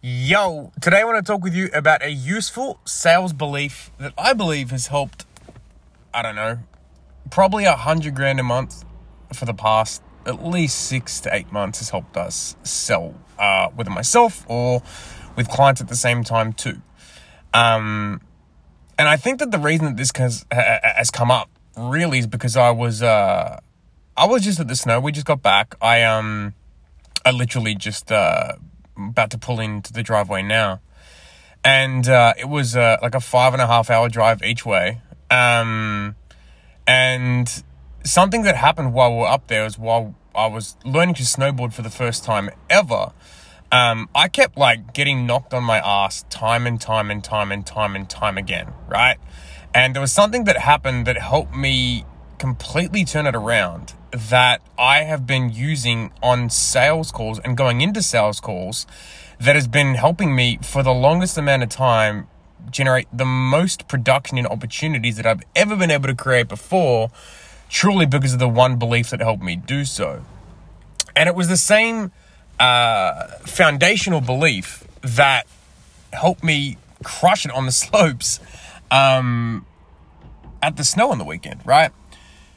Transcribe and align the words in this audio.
Yo, 0.00 0.70
today 0.80 1.00
I 1.00 1.04
want 1.04 1.16
to 1.16 1.32
talk 1.32 1.42
with 1.42 1.56
you 1.56 1.70
about 1.74 2.04
a 2.04 2.08
useful 2.08 2.78
sales 2.84 3.32
belief 3.32 3.90
that 3.98 4.12
I 4.16 4.32
believe 4.32 4.70
has 4.70 4.86
helped, 4.86 5.26
I 6.14 6.22
don't 6.22 6.36
know, 6.36 6.60
probably 7.32 7.64
a 7.64 7.74
hundred 7.74 8.14
grand 8.14 8.38
a 8.38 8.44
month 8.44 8.84
for 9.34 9.44
the 9.44 9.54
past 9.54 10.00
at 10.24 10.46
least 10.46 10.86
six 10.86 11.18
to 11.22 11.34
eight 11.34 11.50
months 11.50 11.80
has 11.80 11.90
helped 11.90 12.16
us 12.16 12.54
sell, 12.62 13.12
uh, 13.40 13.70
whether 13.70 13.90
myself 13.90 14.44
or 14.48 14.84
with 15.34 15.48
clients 15.48 15.80
at 15.80 15.88
the 15.88 15.96
same 15.96 16.22
time 16.22 16.52
too. 16.52 16.80
Um, 17.52 18.20
and 18.96 19.08
I 19.08 19.16
think 19.16 19.40
that 19.40 19.50
the 19.50 19.58
reason 19.58 19.86
that 19.86 19.96
this 19.96 20.12
has, 20.14 20.46
has 20.52 21.10
come 21.10 21.32
up 21.32 21.50
really 21.76 22.20
is 22.20 22.28
because 22.28 22.56
I 22.56 22.70
was, 22.70 23.02
uh, 23.02 23.58
I 24.16 24.26
was 24.26 24.44
just 24.44 24.60
at 24.60 24.68
the 24.68 24.76
snow. 24.76 25.00
We 25.00 25.10
just 25.10 25.26
got 25.26 25.42
back. 25.42 25.74
I, 25.82 26.04
um, 26.04 26.54
I 27.24 27.32
literally 27.32 27.74
just, 27.74 28.12
uh, 28.12 28.52
about 28.98 29.30
to 29.30 29.38
pull 29.38 29.60
into 29.60 29.92
the 29.92 30.02
driveway 30.02 30.42
now. 30.42 30.80
And 31.64 32.08
uh, 32.08 32.34
it 32.38 32.48
was 32.48 32.76
uh, 32.76 32.98
like 33.02 33.14
a 33.14 33.20
five 33.20 33.52
and 33.52 33.62
a 33.62 33.66
half 33.66 33.90
hour 33.90 34.08
drive 34.08 34.42
each 34.42 34.64
way. 34.64 35.00
Um, 35.30 36.16
and 36.86 37.62
something 38.04 38.42
that 38.42 38.56
happened 38.56 38.94
while 38.94 39.12
we 39.12 39.18
were 39.18 39.26
up 39.26 39.48
there 39.48 39.64
was 39.64 39.78
while 39.78 40.14
I 40.34 40.46
was 40.46 40.76
learning 40.84 41.16
to 41.16 41.22
snowboard 41.22 41.72
for 41.72 41.82
the 41.82 41.90
first 41.90 42.24
time 42.24 42.50
ever. 42.70 43.12
Um, 43.70 44.08
I 44.14 44.28
kept 44.28 44.56
like 44.56 44.94
getting 44.94 45.26
knocked 45.26 45.52
on 45.52 45.62
my 45.64 45.78
ass 45.78 46.24
time 46.30 46.66
and 46.66 46.80
time 46.80 47.10
and 47.10 47.22
time 47.22 47.52
and 47.52 47.66
time 47.66 47.94
and 47.94 48.08
time 48.08 48.38
again, 48.38 48.72
right? 48.88 49.18
And 49.74 49.94
there 49.94 50.00
was 50.00 50.12
something 50.12 50.44
that 50.44 50.56
happened 50.56 51.06
that 51.06 51.18
helped 51.18 51.54
me 51.54 52.06
completely 52.38 53.04
turn 53.04 53.26
it 53.26 53.34
around 53.34 53.92
that 54.10 54.60
I 54.78 55.00
have 55.00 55.26
been 55.26 55.50
using 55.50 56.12
on 56.22 56.50
sales 56.50 57.12
calls 57.12 57.38
and 57.38 57.56
going 57.56 57.80
into 57.80 58.02
sales 58.02 58.40
calls 58.40 58.86
that 59.38 59.54
has 59.54 59.68
been 59.68 59.94
helping 59.94 60.34
me 60.34 60.58
for 60.62 60.82
the 60.82 60.92
longest 60.92 61.38
amount 61.38 61.62
of 61.62 61.68
time 61.68 62.26
generate 62.70 63.06
the 63.12 63.24
most 63.24 63.88
production 63.88 64.38
and 64.38 64.46
opportunities 64.46 65.16
that 65.16 65.26
I've 65.26 65.42
ever 65.54 65.76
been 65.76 65.90
able 65.90 66.08
to 66.08 66.14
create 66.14 66.48
before, 66.48 67.10
truly 67.68 68.06
because 68.06 68.32
of 68.32 68.38
the 68.38 68.48
one 68.48 68.78
belief 68.78 69.10
that 69.10 69.20
helped 69.20 69.42
me 69.42 69.56
do 69.56 69.84
so. 69.84 70.24
And 71.14 71.28
it 71.28 71.34
was 71.34 71.48
the 71.48 71.56
same 71.56 72.12
uh, 72.58 73.26
foundational 73.46 74.20
belief 74.20 74.84
that 75.02 75.46
helped 76.12 76.42
me 76.42 76.76
crush 77.04 77.44
it 77.44 77.52
on 77.52 77.66
the 77.66 77.72
slopes 77.84 78.40
um, 78.90 79.66
at 80.62 80.76
the 80.76 80.84
snow 80.84 81.10
on 81.10 81.18
the 81.18 81.24
weekend, 81.24 81.60
right? 81.64 81.92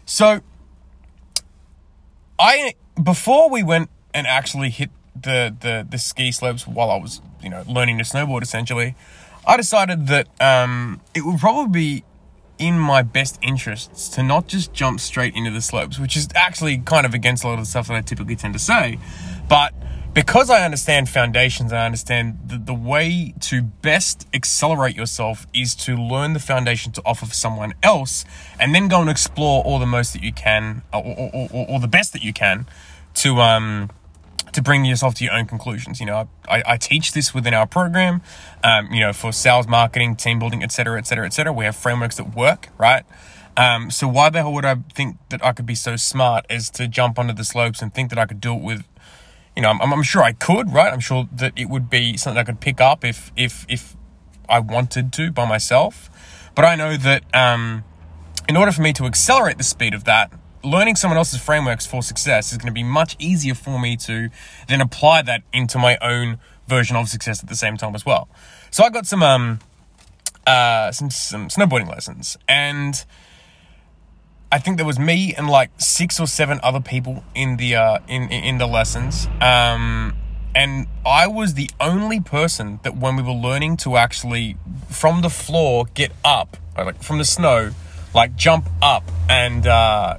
So 0.05 0.41
I 2.41 2.73
before 3.01 3.49
we 3.49 3.61
went 3.61 3.89
and 4.13 4.25
actually 4.25 4.71
hit 4.71 4.89
the 5.15 5.55
the 5.59 5.85
the 5.87 5.99
ski 5.99 6.31
slopes 6.31 6.67
while 6.67 6.89
I 6.89 6.97
was 6.97 7.21
you 7.41 7.49
know 7.49 7.63
learning 7.67 7.99
to 7.99 8.03
snowboard 8.03 8.41
essentially, 8.41 8.95
I 9.45 9.57
decided 9.57 10.07
that 10.07 10.27
um, 10.41 11.01
it 11.13 11.23
would 11.23 11.39
probably 11.39 11.71
be 11.71 12.03
in 12.57 12.79
my 12.79 13.03
best 13.03 13.37
interests 13.41 14.09
to 14.09 14.23
not 14.23 14.47
just 14.47 14.73
jump 14.73 14.99
straight 14.99 15.35
into 15.35 15.51
the 15.51 15.61
slopes, 15.61 15.99
which 15.99 16.17
is 16.17 16.27
actually 16.35 16.79
kind 16.79 17.05
of 17.05 17.13
against 17.13 17.43
a 17.43 17.47
lot 17.47 17.53
of 17.53 17.59
the 17.59 17.65
stuff 17.65 17.87
that 17.87 17.95
I 17.95 18.01
typically 18.01 18.35
tend 18.35 18.53
to 18.53 18.59
say, 18.59 18.99
but 19.47 19.73
because 20.13 20.49
I 20.49 20.65
understand 20.65 21.07
foundations, 21.07 21.71
I 21.71 21.85
understand 21.85 22.39
that 22.47 22.65
the 22.65 22.73
way 22.73 23.33
to 23.41 23.61
best 23.61 24.27
accelerate 24.33 24.95
yourself 24.95 25.47
is 25.53 25.73
to 25.75 25.95
learn 25.95 26.33
the 26.33 26.39
foundation 26.39 26.91
to 26.93 27.01
offer 27.05 27.25
for 27.25 27.33
someone 27.33 27.73
else 27.81 28.25
and 28.59 28.75
then 28.75 28.87
go 28.89 28.99
and 28.99 29.09
explore 29.09 29.63
all 29.63 29.79
the 29.79 29.85
most 29.85 30.11
that 30.13 30.21
you 30.21 30.33
can 30.33 30.81
or, 30.93 31.03
or, 31.03 31.49
or, 31.51 31.65
or 31.69 31.79
the 31.79 31.87
best 31.87 32.11
that 32.13 32.23
you 32.23 32.33
can 32.33 32.65
to, 33.13 33.39
um, 33.39 33.89
to 34.51 34.61
bring 34.61 34.83
yourself 34.83 35.15
to 35.15 35.23
your 35.23 35.33
own 35.33 35.45
conclusions. 35.45 36.01
You 36.01 36.07
know, 36.07 36.27
I, 36.47 36.63
I 36.65 36.77
teach 36.77 37.13
this 37.13 37.33
within 37.33 37.53
our 37.53 37.65
program, 37.65 38.21
um, 38.63 38.91
you 38.91 38.99
know, 38.99 39.13
for 39.13 39.31
sales, 39.31 39.67
marketing, 39.67 40.17
team 40.17 40.39
building, 40.39 40.61
etc., 40.61 40.97
etc., 40.97 41.25
etc. 41.25 41.53
We 41.53 41.63
have 41.63 41.75
frameworks 41.75 42.17
that 42.17 42.35
work, 42.35 42.67
right? 42.77 43.05
Um, 43.55 43.91
so 43.91 44.07
why 44.07 44.29
the 44.29 44.39
hell 44.39 44.53
would 44.53 44.65
I 44.65 44.75
think 44.93 45.17
that 45.29 45.43
I 45.43 45.53
could 45.53 45.65
be 45.65 45.75
so 45.75 45.95
smart 45.95 46.45
as 46.49 46.69
to 46.71 46.87
jump 46.87 47.19
onto 47.19 47.33
the 47.33 47.43
slopes 47.43 47.81
and 47.81 47.93
think 47.93 48.09
that 48.09 48.19
I 48.19 48.25
could 48.25 48.41
do 48.41 48.53
it 48.55 48.61
with 48.61 48.83
you 49.61 49.67
know, 49.67 49.77
I'm, 49.79 49.93
I'm 49.93 50.01
sure 50.01 50.23
I 50.23 50.31
could, 50.31 50.73
right? 50.73 50.91
I'm 50.91 50.99
sure 50.99 51.29
that 51.31 51.53
it 51.55 51.69
would 51.69 51.87
be 51.87 52.17
something 52.17 52.39
I 52.39 52.43
could 52.43 52.59
pick 52.59 52.81
up 52.81 53.05
if 53.05 53.31
if 53.37 53.63
if 53.69 53.95
I 54.49 54.59
wanted 54.59 55.13
to 55.13 55.29
by 55.29 55.45
myself. 55.47 56.09
But 56.55 56.65
I 56.65 56.75
know 56.75 56.97
that 56.97 57.23
um, 57.31 57.83
in 58.49 58.57
order 58.57 58.71
for 58.71 58.81
me 58.81 58.91
to 58.93 59.05
accelerate 59.05 59.59
the 59.59 59.63
speed 59.63 59.93
of 59.93 60.05
that, 60.05 60.33
learning 60.63 60.95
someone 60.95 61.19
else's 61.19 61.39
frameworks 61.39 61.85
for 61.85 62.01
success 62.01 62.51
is 62.51 62.57
going 62.57 62.69
to 62.69 62.73
be 62.73 62.81
much 62.81 63.15
easier 63.19 63.53
for 63.53 63.79
me 63.79 63.95
to 63.97 64.31
then 64.67 64.81
apply 64.81 65.21
that 65.21 65.43
into 65.53 65.77
my 65.77 65.95
own 66.01 66.39
version 66.67 66.95
of 66.95 67.07
success 67.07 67.43
at 67.43 67.47
the 67.47 67.55
same 67.55 67.77
time 67.77 67.93
as 67.93 68.03
well. 68.03 68.27
So 68.71 68.83
I 68.83 68.89
got 68.89 69.05
some 69.05 69.21
um 69.21 69.59
uh 70.47 70.91
some 70.91 71.11
some 71.11 71.49
snowboarding 71.49 71.87
lessons 71.87 72.35
and 72.47 73.05
I 74.51 74.59
think 74.59 74.77
there 74.77 74.85
was 74.85 74.99
me 74.99 75.33
and 75.33 75.49
like 75.49 75.71
six 75.77 76.19
or 76.19 76.27
seven 76.27 76.59
other 76.61 76.81
people 76.81 77.23
in 77.33 77.55
the 77.55 77.75
uh, 77.75 77.99
in 78.09 78.29
in 78.29 78.57
the 78.57 78.67
lessons, 78.67 79.27
um, 79.39 80.13
and 80.53 80.87
I 81.05 81.27
was 81.27 81.53
the 81.53 81.69
only 81.79 82.19
person 82.19 82.81
that 82.83 82.97
when 82.97 83.15
we 83.15 83.23
were 83.23 83.31
learning 83.31 83.77
to 83.77 83.95
actually 83.95 84.57
from 84.89 85.21
the 85.21 85.29
floor 85.29 85.85
get 85.93 86.11
up, 86.25 86.57
like 86.77 87.01
from 87.01 87.17
the 87.17 87.23
snow, 87.25 87.71
like 88.13 88.35
jump 88.35 88.67
up 88.81 89.03
and 89.29 89.65
uh, 89.65 90.17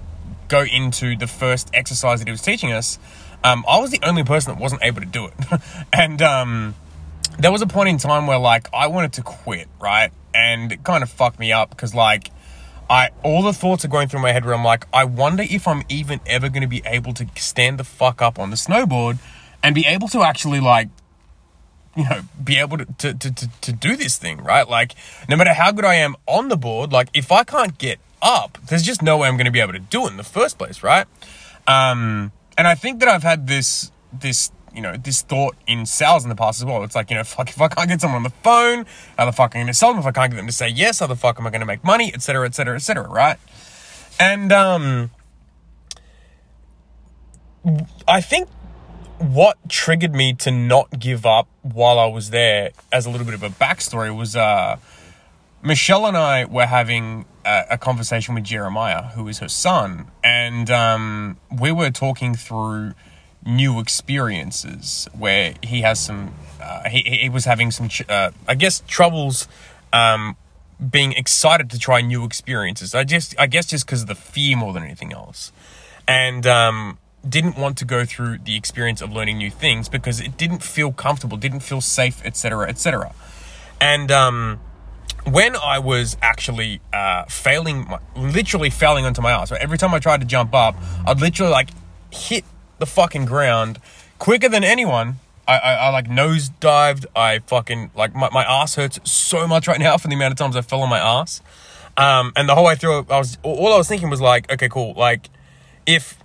go 0.49 0.63
into 0.63 1.15
the 1.15 1.27
first 1.27 1.69
exercise 1.75 2.21
that 2.21 2.27
he 2.27 2.33
was 2.33 2.43
teaching 2.43 2.73
us. 2.73 2.99
Um, 3.45 3.67
I 3.69 3.81
was 3.81 3.91
the 3.91 4.01
only 4.03 4.25
person 4.25 4.55
that 4.55 4.61
wasn't 4.61 4.83
able 4.83 5.01
to 5.01 5.07
do 5.07 5.27
it, 5.27 5.35
and 5.93 6.23
um, 6.23 6.75
there 7.39 7.53
was 7.53 7.61
a 7.61 7.67
point 7.67 7.91
in 7.91 7.99
time 7.99 8.27
where 8.27 8.39
like 8.39 8.69
I 8.73 8.87
wanted 8.87 9.13
to 9.15 9.23
quit, 9.23 9.69
right, 9.79 10.11
and 10.35 10.73
it 10.73 10.85
kind 10.85 11.03
of 11.03 11.11
fucked 11.11 11.39
me 11.39 11.53
up 11.53 11.69
because 11.69 11.95
like 11.95 12.31
I 12.93 13.09
all 13.23 13.43
the 13.43 13.55
thoughts 13.55 13.87
are 13.87 13.89
going 13.89 14.09
through 14.09 14.21
my 14.21 14.33
head 14.33 14.45
where 14.45 14.55
I'm 14.55 14.63
like, 14.63 14.87
I 14.93 15.05
wonder 15.05 15.43
if 15.49 15.67
I'm 15.67 15.83
even 15.89 16.21
ever 16.27 16.51
going 16.51 16.61
to 16.61 16.69
be 16.69 16.83
able 16.85 17.15
to 17.15 17.27
stand 17.37 17.79
the 17.79 17.85
fuck 17.85 18.21
up 18.21 18.39
on 18.39 18.51
the 18.51 18.57
snowboard 18.57 19.19
and 19.63 19.75
be 19.75 19.87
able 19.87 20.09
to 20.09 20.23
actually 20.23 20.61
like 20.61 20.89
you 21.97 22.05
know, 22.05 22.23
be 22.43 22.59
able 22.59 22.79
to, 22.79 22.85
to, 22.85 23.15
to, 23.15 23.61
to, 23.61 23.73
do 23.73 23.97
this 23.97 24.17
thing, 24.17 24.43
right? 24.43 24.67
Like, 24.67 24.95
no 25.29 25.37
matter 25.37 25.53
how 25.53 25.73
good 25.73 25.85
I 25.85 25.97
am 25.97 26.17
on 26.27 26.49
the 26.49 26.57
board, 26.57 26.91
like, 26.91 27.09
if 27.13 27.31
I 27.31 27.45
can't 27.45 27.77
get 27.77 27.99
up, 28.23 28.57
there's 28.69 28.83
just 28.83 29.03
no 29.03 29.19
way 29.19 29.29
I'm 29.29 29.37
going 29.37 29.45
to 29.45 29.53
be 29.53 29.61
able 29.61 29.75
to 29.75 29.79
do 29.79 30.07
it 30.07 30.13
in 30.13 30.17
the 30.17 30.25
first 30.25 30.57
place, 30.57 30.83
right? 30.83 31.07
Um, 31.69 32.33
and 32.57 32.67
I 32.67 32.77
think 32.77 33.01
that 33.01 33.11
I've 33.11 33.23
had 33.23 33.47
this, 33.47 33.93
this 34.11 34.51
you 34.75 34.81
know, 34.83 34.97
this 34.97 35.23
thought 35.23 35.57
in 35.67 35.87
sales 35.87 36.25
in 36.25 36.29
the 36.29 36.37
past 36.37 36.61
as 36.61 36.65
well. 36.65 36.83
It's 36.85 36.95
like, 36.95 37.11
you 37.11 37.17
know, 37.17 37.25
fuck, 37.25 37.49
if 37.49 37.61
I 37.61 37.69
can't 37.69 37.89
get 37.89 38.01
someone 38.01 38.17
on 38.19 38.23
the 38.23 38.31
phone, 38.31 38.87
how 39.19 39.27
the 39.27 39.33
fuck 39.33 39.55
am 39.55 39.61
I 39.61 39.63
going 39.65 39.67
to 39.69 39.75
sell 39.75 39.91
them? 39.91 40.01
If 40.01 40.07
I 40.07 40.13
can't 40.13 40.31
get 40.31 40.37
them 40.37 40.47
to 40.47 40.53
say 40.53 40.69
yes, 40.69 41.01
how 41.01 41.07
the 41.07 41.17
fuck 41.17 41.39
am 41.39 41.47
I 41.47 41.51
going 41.51 41.61
to 41.61 41.67
make 41.67 41.85
money, 41.85 42.13
etc., 42.13 42.47
etc., 42.47 42.77
etc., 42.77 43.09
right? 43.09 43.39
And 44.19 44.53
um, 44.53 45.11
I 48.07 48.21
think 48.21 48.49
what 49.19 49.57
triggered 49.69 50.15
me 50.15 50.35
to 50.35 50.51
not 50.51 50.99
give 50.99 51.25
up 51.25 51.49
while 51.63 51.99
I 51.99 52.07
was 52.07 52.31
there, 52.31 52.71
as 52.91 53.07
a 53.07 53.11
little 53.11 53.25
bit 53.25 53.35
of 53.35 53.43
a 53.43 53.51
backstory, 53.51 54.15
was 54.15 54.35
uh, 54.37 54.77
Michelle 55.63 56.07
and 56.07 56.17
I 56.17 56.45
were 56.45 56.67
having 56.67 57.25
a, 57.45 57.65
a 57.71 57.79
conversation 57.79 58.35
with 58.35 58.45
Jeremiah, 58.45 59.03
who 59.03 59.29
is 59.29 59.39
her 59.39 59.49
son, 59.49 60.11
and 60.25 60.71
um, 60.71 61.37
we 61.61 61.71
were 61.71 61.91
talking 61.91 62.35
through 62.35 62.95
new 63.45 63.81
experiences 63.81 65.09
where 65.17 65.55
he 65.63 65.81
has 65.81 65.99
some 65.99 66.35
uh, 66.61 66.89
he, 66.89 67.01
he 67.01 67.29
was 67.29 67.45
having 67.45 67.71
some 67.71 67.89
uh, 68.09 68.31
i 68.47 68.55
guess 68.55 68.83
troubles 68.87 69.49
um, 69.93 70.37
being 70.91 71.13
excited 71.13 71.71
to 71.71 71.79
try 71.79 72.01
new 72.01 72.25
experiences. 72.25 72.95
I 72.95 73.05
just 73.05 73.39
i 73.39 73.47
guess 73.47 73.67
just 73.67 73.87
because 73.87 74.03
of 74.03 74.09
the 74.09 74.15
fear 74.15 74.57
more 74.57 74.73
than 74.73 74.83
anything 74.83 75.13
else. 75.13 75.53
And 76.09 76.47
um, 76.47 76.99
didn't 77.29 77.57
want 77.57 77.79
to 77.79 77.85
go 77.85 78.05
through 78.05 78.39
the 78.39 78.57
experience 78.57 79.01
of 79.01 79.13
learning 79.13 79.39
new 79.39 79.51
things 79.51 79.89
because 79.89 80.21
it 80.21 80.37
didn't 80.37 80.63
feel 80.63 80.93
comfortable 80.93 81.37
didn't 81.37 81.61
feel 81.61 81.81
safe 81.81 82.21
etc 82.25 82.69
etc 82.69 83.15
and 83.81 84.11
um, 84.11 84.59
when 85.25 85.55
I 85.57 85.79
was 85.79 86.17
actually 86.21 86.81
uh, 86.93 87.25
failing, 87.27 87.89
literally 88.17 88.71
failing 88.71 89.05
onto 89.05 89.23
my 89.23 89.31
ass, 89.33 89.51
so 89.51 89.57
every 89.57 89.79
time 89.79 89.95
I 89.95 89.99
tried 89.99 90.21
to 90.21 90.27
jump 90.27 90.55
up, 90.55 90.75
I'd 91.07 91.21
literally 91.21 91.53
like 91.53 91.71
hit 92.13 92.45
the 92.83 92.87
fucking 92.87 93.25
ground 93.27 93.79
quicker 94.19 94.49
than 94.49 94.65
anyone. 94.65 95.21
I, 95.47 95.57
I, 95.57 95.73
I 95.75 95.89
like 95.91 96.11
nose 96.11 96.49
dived. 96.49 97.07
I 97.15 97.39
fucking 97.39 97.93
like 97.95 98.13
my, 98.13 98.29
my 98.31 98.43
ass 98.43 98.75
hurts 98.75 98.99
so 99.09 99.47
much 99.47 99.69
right 99.69 99.79
now 99.79 99.97
from 99.99 100.09
the 100.09 100.17
amount 100.17 100.33
of 100.33 100.39
times 100.39 100.57
I 100.57 100.63
fell 100.63 100.81
on 100.83 100.89
my 100.89 100.99
ass. 100.99 101.41
Um, 101.97 102.33
and 102.35 102.49
the 102.49 102.57
whole 102.57 102.65
way 102.65 102.75
through, 102.75 103.07
I 103.09 103.19
was 103.19 103.39
all 103.45 103.73
I 103.73 103.77
was 103.77 103.87
thinking 103.87 104.11
was 104.11 104.21
like, 104.21 104.51
okay, 104.53 104.69
cool. 104.69 104.95
Like, 104.95 105.31
if 105.87 106.19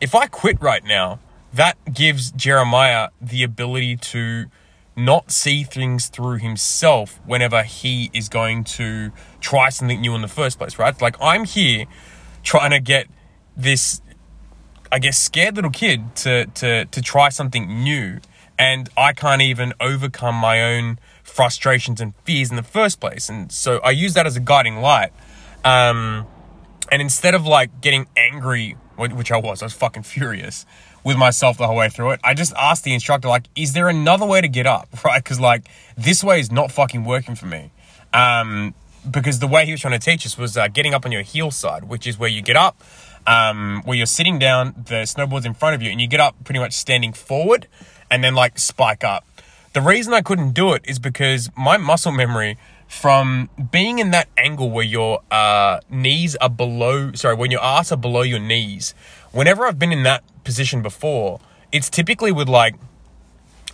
if 0.00 0.14
I 0.14 0.28
quit 0.28 0.60
right 0.60 0.84
now, 0.84 1.18
that 1.52 1.76
gives 1.92 2.30
Jeremiah 2.30 3.08
the 3.20 3.42
ability 3.42 3.96
to 3.96 4.46
not 4.94 5.32
see 5.32 5.64
things 5.64 6.06
through 6.06 6.36
himself 6.36 7.18
whenever 7.26 7.64
he 7.64 8.08
is 8.12 8.28
going 8.28 8.62
to 8.62 9.10
try 9.40 9.68
something 9.68 10.00
new 10.00 10.14
in 10.14 10.22
the 10.22 10.28
first 10.28 10.58
place, 10.58 10.78
right? 10.78 11.00
Like 11.02 11.16
I'm 11.20 11.44
here 11.44 11.86
trying 12.44 12.70
to 12.70 12.78
get 12.78 13.08
this 13.56 14.00
I 14.94 15.00
guess, 15.00 15.18
scared 15.18 15.56
little 15.56 15.72
kid 15.72 16.14
to 16.16 16.46
to 16.46 16.84
to 16.84 17.02
try 17.02 17.28
something 17.28 17.82
new 17.82 18.20
and 18.56 18.88
I 18.96 19.12
can't 19.12 19.42
even 19.42 19.72
overcome 19.80 20.36
my 20.36 20.62
own 20.62 21.00
frustrations 21.24 22.00
and 22.00 22.14
fears 22.24 22.50
in 22.50 22.56
the 22.56 22.62
first 22.62 23.00
place. 23.00 23.28
And 23.28 23.50
so 23.50 23.78
I 23.78 23.90
use 23.90 24.14
that 24.14 24.24
as 24.24 24.36
a 24.36 24.40
guiding 24.40 24.76
light. 24.76 25.12
Um, 25.64 26.28
and 26.92 27.02
instead 27.02 27.34
of 27.34 27.44
like 27.44 27.80
getting 27.80 28.06
angry, 28.16 28.76
which 28.96 29.32
I 29.32 29.38
was, 29.38 29.62
I 29.62 29.66
was 29.66 29.72
fucking 29.72 30.04
furious 30.04 30.64
with 31.02 31.16
myself 31.16 31.58
the 31.58 31.66
whole 31.66 31.76
way 31.76 31.88
through 31.88 32.12
it. 32.12 32.20
I 32.22 32.34
just 32.34 32.52
asked 32.54 32.84
the 32.84 32.94
instructor, 32.94 33.26
like, 33.26 33.48
is 33.56 33.72
there 33.72 33.88
another 33.88 34.26
way 34.26 34.40
to 34.40 34.48
get 34.48 34.66
up? 34.66 34.88
Right? 35.04 35.22
Because 35.22 35.40
like 35.40 35.66
this 35.96 36.22
way 36.22 36.38
is 36.38 36.52
not 36.52 36.70
fucking 36.70 37.04
working 37.04 37.34
for 37.34 37.46
me. 37.46 37.72
Um, 38.12 38.74
because 39.10 39.38
the 39.38 39.46
way 39.48 39.66
he 39.66 39.72
was 39.72 39.80
trying 39.80 39.98
to 39.98 40.04
teach 40.04 40.24
us 40.24 40.38
was 40.38 40.56
uh, 40.56 40.68
getting 40.68 40.94
up 40.94 41.04
on 41.04 41.12
your 41.12 41.22
heel 41.22 41.50
side, 41.50 41.84
which 41.84 42.06
is 42.06 42.18
where 42.18 42.30
you 42.30 42.40
get 42.40 42.56
up, 42.56 42.80
um, 43.26 43.82
where 43.84 43.96
you're 43.96 44.06
sitting 44.06 44.38
down, 44.38 44.74
the 44.86 45.06
snowboard's 45.06 45.46
in 45.46 45.54
front 45.54 45.74
of 45.74 45.82
you, 45.82 45.90
and 45.90 46.00
you 46.00 46.06
get 46.06 46.20
up 46.20 46.36
pretty 46.44 46.60
much 46.60 46.72
standing 46.72 47.12
forward 47.12 47.66
and 48.10 48.22
then 48.22 48.34
like 48.34 48.58
spike 48.58 49.04
up. 49.04 49.26
The 49.72 49.80
reason 49.80 50.12
I 50.12 50.20
couldn't 50.20 50.52
do 50.52 50.72
it 50.72 50.82
is 50.84 50.98
because 50.98 51.50
my 51.56 51.76
muscle 51.76 52.12
memory 52.12 52.58
from 52.86 53.50
being 53.72 53.98
in 53.98 54.12
that 54.12 54.28
angle 54.36 54.70
where 54.70 54.84
your 54.84 55.20
uh, 55.30 55.80
knees 55.90 56.36
are 56.36 56.50
below, 56.50 57.12
sorry, 57.12 57.34
when 57.34 57.50
your 57.50 57.62
ass 57.62 57.90
are 57.90 57.96
below 57.96 58.22
your 58.22 58.38
knees, 58.38 58.94
whenever 59.32 59.66
I've 59.66 59.78
been 59.78 59.92
in 59.92 60.04
that 60.04 60.22
position 60.44 60.82
before, 60.82 61.40
it's 61.72 61.90
typically 61.90 62.30
with 62.30 62.48
like, 62.48 62.76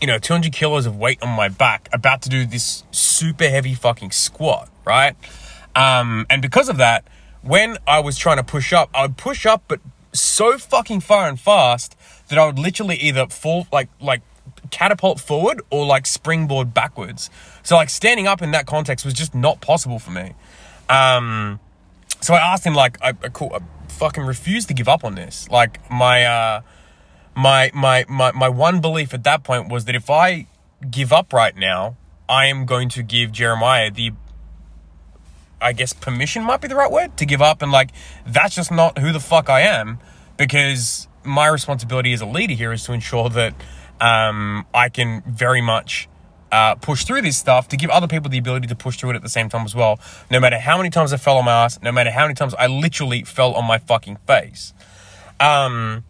you 0.00 0.06
know, 0.06 0.18
200 0.18 0.52
kilos 0.52 0.86
of 0.86 0.96
weight 0.96 1.22
on 1.22 1.28
my 1.28 1.48
back, 1.48 1.88
about 1.92 2.22
to 2.22 2.30
do 2.30 2.46
this 2.46 2.84
super 2.90 3.48
heavy 3.48 3.74
fucking 3.74 4.10
squat, 4.10 4.70
right? 4.86 5.14
Um, 5.76 6.26
and 6.30 6.40
because 6.40 6.68
of 6.70 6.78
that, 6.78 7.04
when 7.42 7.78
I 7.86 8.00
was 8.00 8.18
trying 8.18 8.36
to 8.36 8.44
push 8.44 8.72
up, 8.72 8.90
I 8.94 9.02
would 9.02 9.16
push 9.16 9.46
up, 9.46 9.64
but 9.68 9.80
so 10.12 10.58
fucking 10.58 11.00
far 11.00 11.28
and 11.28 11.38
fast 11.38 11.96
that 12.28 12.38
I 12.38 12.46
would 12.46 12.58
literally 12.58 12.96
either 12.96 13.26
fall, 13.26 13.66
like, 13.72 13.88
like 14.00 14.22
catapult 14.70 15.20
forward 15.20 15.62
or 15.70 15.86
like 15.86 16.06
springboard 16.06 16.74
backwards. 16.74 17.30
So 17.62 17.76
like 17.76 17.90
standing 17.90 18.26
up 18.26 18.42
in 18.42 18.50
that 18.52 18.66
context 18.66 19.04
was 19.04 19.14
just 19.14 19.34
not 19.34 19.60
possible 19.60 19.98
for 19.98 20.10
me. 20.10 20.34
Um, 20.88 21.60
so 22.20 22.34
I 22.34 22.38
asked 22.38 22.64
him 22.64 22.74
like, 22.74 22.98
I, 23.02 23.10
I, 23.10 23.28
I 23.28 23.58
fucking 23.88 24.24
refused 24.24 24.68
to 24.68 24.74
give 24.74 24.88
up 24.88 25.04
on 25.04 25.14
this. 25.14 25.48
Like 25.48 25.78
my, 25.90 26.24
uh, 26.24 26.60
my, 27.34 27.70
my, 27.74 28.04
my, 28.08 28.32
my 28.32 28.48
one 28.48 28.80
belief 28.80 29.14
at 29.14 29.24
that 29.24 29.44
point 29.44 29.68
was 29.68 29.86
that 29.86 29.94
if 29.94 30.10
I 30.10 30.46
give 30.90 31.12
up 31.12 31.32
right 31.32 31.56
now, 31.56 31.96
I 32.28 32.46
am 32.46 32.66
going 32.66 32.88
to 32.90 33.02
give 33.02 33.32
Jeremiah 33.32 33.90
the, 33.90 34.12
I 35.60 35.72
guess 35.72 35.92
permission 35.92 36.42
might 36.42 36.60
be 36.60 36.68
the 36.68 36.76
right 36.76 36.90
word 36.90 37.16
to 37.18 37.26
give 37.26 37.42
up. 37.42 37.62
And 37.62 37.70
like, 37.70 37.90
that's 38.26 38.54
just 38.54 38.70
not 38.70 38.98
who 38.98 39.12
the 39.12 39.20
fuck 39.20 39.48
I 39.48 39.60
am 39.60 39.98
because 40.36 41.08
my 41.24 41.46
responsibility 41.48 42.12
as 42.12 42.20
a 42.20 42.26
leader 42.26 42.54
here 42.54 42.72
is 42.72 42.84
to 42.84 42.92
ensure 42.92 43.28
that 43.30 43.54
um, 44.00 44.66
I 44.72 44.88
can 44.88 45.22
very 45.26 45.60
much 45.60 46.08
uh, 46.50 46.74
push 46.76 47.04
through 47.04 47.22
this 47.22 47.36
stuff 47.36 47.68
to 47.68 47.76
give 47.76 47.90
other 47.90 48.08
people 48.08 48.30
the 48.30 48.38
ability 48.38 48.66
to 48.68 48.74
push 48.74 48.96
through 48.96 49.10
it 49.10 49.16
at 49.16 49.22
the 49.22 49.28
same 49.28 49.48
time 49.48 49.64
as 49.64 49.74
well. 49.74 50.00
No 50.30 50.40
matter 50.40 50.58
how 50.58 50.76
many 50.76 50.90
times 50.90 51.12
I 51.12 51.16
fell 51.16 51.36
on 51.36 51.44
my 51.44 51.64
ass, 51.64 51.80
no 51.82 51.92
matter 51.92 52.10
how 52.10 52.22
many 52.22 52.34
times 52.34 52.54
I 52.58 52.66
literally 52.66 53.22
fell 53.24 53.54
on 53.54 53.66
my 53.66 53.78
fucking 53.78 54.16
face. 54.26 54.72
Um, 55.38 56.04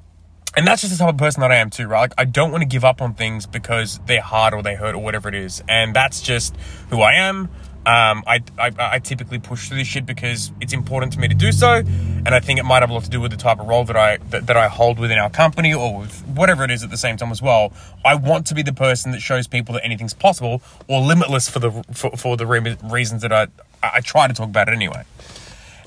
and 0.57 0.67
that's 0.67 0.83
just 0.83 0.97
the 0.97 1.05
type 1.05 1.15
of 1.15 1.19
person 1.19 1.43
that 1.43 1.53
I 1.53 1.57
am 1.57 1.71
too, 1.71 1.87
right? 1.87 2.01
Like, 2.01 2.15
I 2.19 2.25
don't 2.25 2.51
want 2.51 2.63
to 2.63 2.69
give 2.69 2.85
up 2.85 3.01
on 3.01 3.15
things 3.15 3.47
because 3.47 4.01
they're 4.07 4.21
hard 4.21 4.55
or 4.55 4.63
they 4.63 4.75
hurt 4.75 4.95
or 4.95 4.99
whatever 4.99 5.29
it 5.29 5.35
is. 5.35 5.63
And 5.69 5.95
that's 5.95 6.21
just 6.21 6.57
who 6.91 7.01
I 7.01 7.15
am. 7.15 7.49
Um, 7.87 8.23
I, 8.27 8.43
I, 8.59 8.73
I, 8.79 8.99
typically 8.99 9.39
push 9.39 9.69
through 9.69 9.79
this 9.79 9.87
shit 9.87 10.05
because 10.05 10.53
it's 10.61 10.75
important 10.75 11.15
to 11.15 11.19
me 11.19 11.29
to 11.29 11.35
do 11.35 11.51
so, 11.51 11.77
and 11.77 12.29
I 12.29 12.39
think 12.39 12.59
it 12.59 12.65
might 12.65 12.83
have 12.83 12.91
a 12.91 12.93
lot 12.93 13.05
to 13.05 13.11
do 13.11 13.23
with 13.23 13.31
the 13.31 13.39
type 13.39 13.59
of 13.59 13.69
role 13.69 13.85
that 13.85 13.97
I 13.97 14.19
that, 14.29 14.47
that 14.49 14.57
I 14.57 14.69
hold 14.69 14.99
within 14.99 15.19
our 15.19 15.31
company 15.31 15.73
or 15.73 16.05
whatever 16.35 16.63
it 16.63 16.71
is 16.71 16.85
at 16.85 16.91
the 16.91 16.99
same 16.99 17.17
time 17.17 17.31
as 17.31 17.41
well. 17.41 17.73
I 18.05 18.17
want 18.17 18.47
to 18.49 18.55
be 18.55 18.61
the 18.61 18.75
person 18.75 19.13
that 19.13 19.21
shows 19.21 19.47
people 19.47 19.73
that 19.77 19.85
anything's 19.85 20.13
possible 20.13 20.61
or 20.89 21.01
limitless 21.01 21.49
for 21.49 21.59
the 21.59 21.71
for, 21.95 22.11
for 22.19 22.37
the 22.37 22.47
re- 22.47 22.77
reasons 22.85 23.23
that 23.23 23.33
I 23.33 23.47
I 23.83 24.03
try 24.03 24.29
to 24.29 24.35
talk 24.35 24.51
about 24.51 24.69
it 24.69 24.73
anyway. 24.73 25.05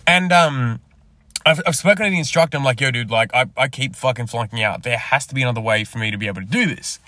And 0.07 0.31
um, 0.33 0.79
I've, 1.45 1.61
I've 1.65 1.75
spoken 1.75 2.05
to 2.05 2.09
the 2.09 2.17
instructor. 2.17 2.57
I'm 2.57 2.63
like, 2.63 2.81
yo, 2.81 2.89
dude, 2.89 3.11
like 3.11 3.31
I, 3.35 3.45
I 3.55 3.67
keep 3.67 3.95
fucking 3.95 4.27
flunking 4.27 4.63
out. 4.63 4.81
There 4.81 4.97
has 4.97 5.27
to 5.27 5.35
be 5.35 5.43
another 5.43 5.61
way 5.61 5.83
for 5.83 5.99
me 5.99 6.09
to 6.09 6.17
be 6.17 6.25
able 6.27 6.41
to 6.41 6.47
do 6.47 6.65
this. 6.65 6.99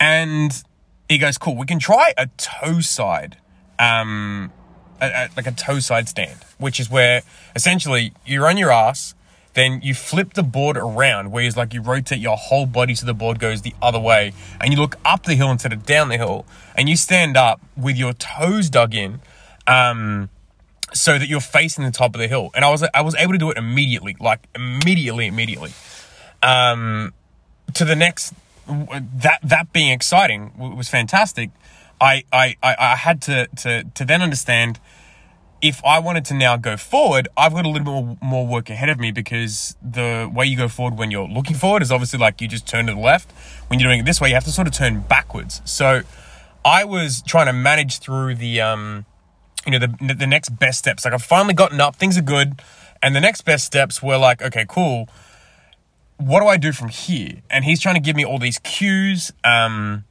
And 0.00 0.62
he 1.08 1.18
goes, 1.18 1.38
cool. 1.38 1.56
We 1.56 1.66
can 1.66 1.78
try 1.78 2.14
a 2.16 2.28
toe 2.38 2.80
side 2.80 3.36
um, 3.78 4.52
a, 5.00 5.06
a, 5.06 5.28
like 5.36 5.46
a 5.46 5.52
toe 5.52 5.80
side 5.80 6.08
stand, 6.08 6.38
which 6.58 6.78
is 6.80 6.90
where 6.90 7.22
essentially 7.54 8.12
you're 8.26 8.46
on 8.48 8.56
your 8.56 8.70
ass, 8.70 9.14
then 9.54 9.80
you 9.82 9.94
flip 9.94 10.34
the 10.34 10.42
board 10.42 10.76
around, 10.76 11.30
where 11.30 11.44
it's 11.44 11.56
like 11.56 11.72
you 11.72 11.80
rotate 11.80 12.18
your 12.18 12.36
whole 12.36 12.66
body 12.66 12.94
so 12.94 13.06
the 13.06 13.14
board 13.14 13.38
goes 13.38 13.62
the 13.62 13.74
other 13.80 14.00
way, 14.00 14.32
and 14.60 14.72
you 14.72 14.78
look 14.78 14.96
up 15.04 15.24
the 15.24 15.34
hill 15.34 15.50
instead 15.50 15.72
of 15.72 15.86
down 15.86 16.08
the 16.08 16.16
hill, 16.16 16.44
and 16.74 16.88
you 16.88 16.96
stand 16.96 17.36
up 17.36 17.60
with 17.76 17.96
your 17.96 18.12
toes 18.14 18.68
dug 18.68 18.94
in, 18.94 19.20
um, 19.66 20.28
so 20.92 21.18
that 21.18 21.28
you're 21.28 21.40
facing 21.40 21.84
the 21.84 21.90
top 21.90 22.14
of 22.14 22.20
the 22.20 22.28
hill. 22.28 22.50
And 22.54 22.64
I 22.64 22.70
was 22.70 22.84
I 22.92 23.02
was 23.02 23.14
able 23.14 23.32
to 23.32 23.38
do 23.38 23.50
it 23.50 23.56
immediately, 23.56 24.16
like 24.18 24.46
immediately, 24.54 25.26
immediately. 25.26 25.72
Um, 26.42 27.12
to 27.74 27.84
the 27.84 27.96
next, 27.96 28.34
that 28.66 29.38
that 29.42 29.72
being 29.72 29.90
exciting 29.90 30.52
was 30.58 30.88
fantastic. 30.88 31.50
I, 32.04 32.24
I, 32.62 32.76
I, 32.78 32.96
had 32.96 33.22
to, 33.22 33.46
to, 33.56 33.84
to 33.84 34.04
then 34.04 34.20
understand 34.20 34.78
if 35.62 35.82
I 35.82 35.98
wanted 35.98 36.26
to 36.26 36.34
now 36.34 36.58
go 36.58 36.76
forward, 36.76 37.28
I've 37.34 37.54
got 37.54 37.64
a 37.64 37.68
little 37.70 37.84
bit 37.84 37.90
more, 37.90 38.18
more 38.20 38.46
work 38.46 38.68
ahead 38.68 38.90
of 38.90 38.98
me 38.98 39.10
because 39.10 39.74
the 39.80 40.30
way 40.32 40.44
you 40.44 40.58
go 40.58 40.68
forward 40.68 40.98
when 40.98 41.10
you're 41.10 41.26
looking 41.26 41.56
forward 41.56 41.80
is 41.80 41.90
obviously 41.90 42.18
like 42.18 42.42
you 42.42 42.48
just 42.48 42.68
turn 42.68 42.86
to 42.88 42.94
the 42.94 43.00
left. 43.00 43.32
When 43.68 43.80
you're 43.80 43.88
doing 43.88 44.00
it 44.00 44.04
this 44.04 44.20
way, 44.20 44.28
you 44.28 44.34
have 44.34 44.44
to 44.44 44.52
sort 44.52 44.66
of 44.66 44.74
turn 44.74 45.00
backwards. 45.00 45.62
So 45.64 46.02
I 46.62 46.84
was 46.84 47.22
trying 47.22 47.46
to 47.46 47.54
manage 47.54 48.00
through 48.00 48.34
the, 48.34 48.60
um, 48.60 49.06
you 49.64 49.72
know, 49.72 49.78
the, 49.78 50.14
the 50.14 50.26
next 50.26 50.50
best 50.50 50.80
steps. 50.80 51.06
Like 51.06 51.14
I've 51.14 51.22
finally 51.22 51.54
gotten 51.54 51.80
up, 51.80 51.96
things 51.96 52.18
are 52.18 52.22
good. 52.22 52.60
And 53.02 53.16
the 53.16 53.20
next 53.22 53.42
best 53.42 53.64
steps 53.64 54.02
were 54.02 54.18
like, 54.18 54.42
okay, 54.42 54.66
cool. 54.68 55.08
What 56.18 56.40
do 56.40 56.46
I 56.46 56.58
do 56.58 56.72
from 56.72 56.90
here? 56.90 57.40
And 57.48 57.64
he's 57.64 57.80
trying 57.80 57.94
to 57.94 58.00
give 58.02 58.14
me 58.14 58.26
all 58.26 58.38
these 58.38 58.58
cues. 58.58 59.32
Um, 59.42 60.04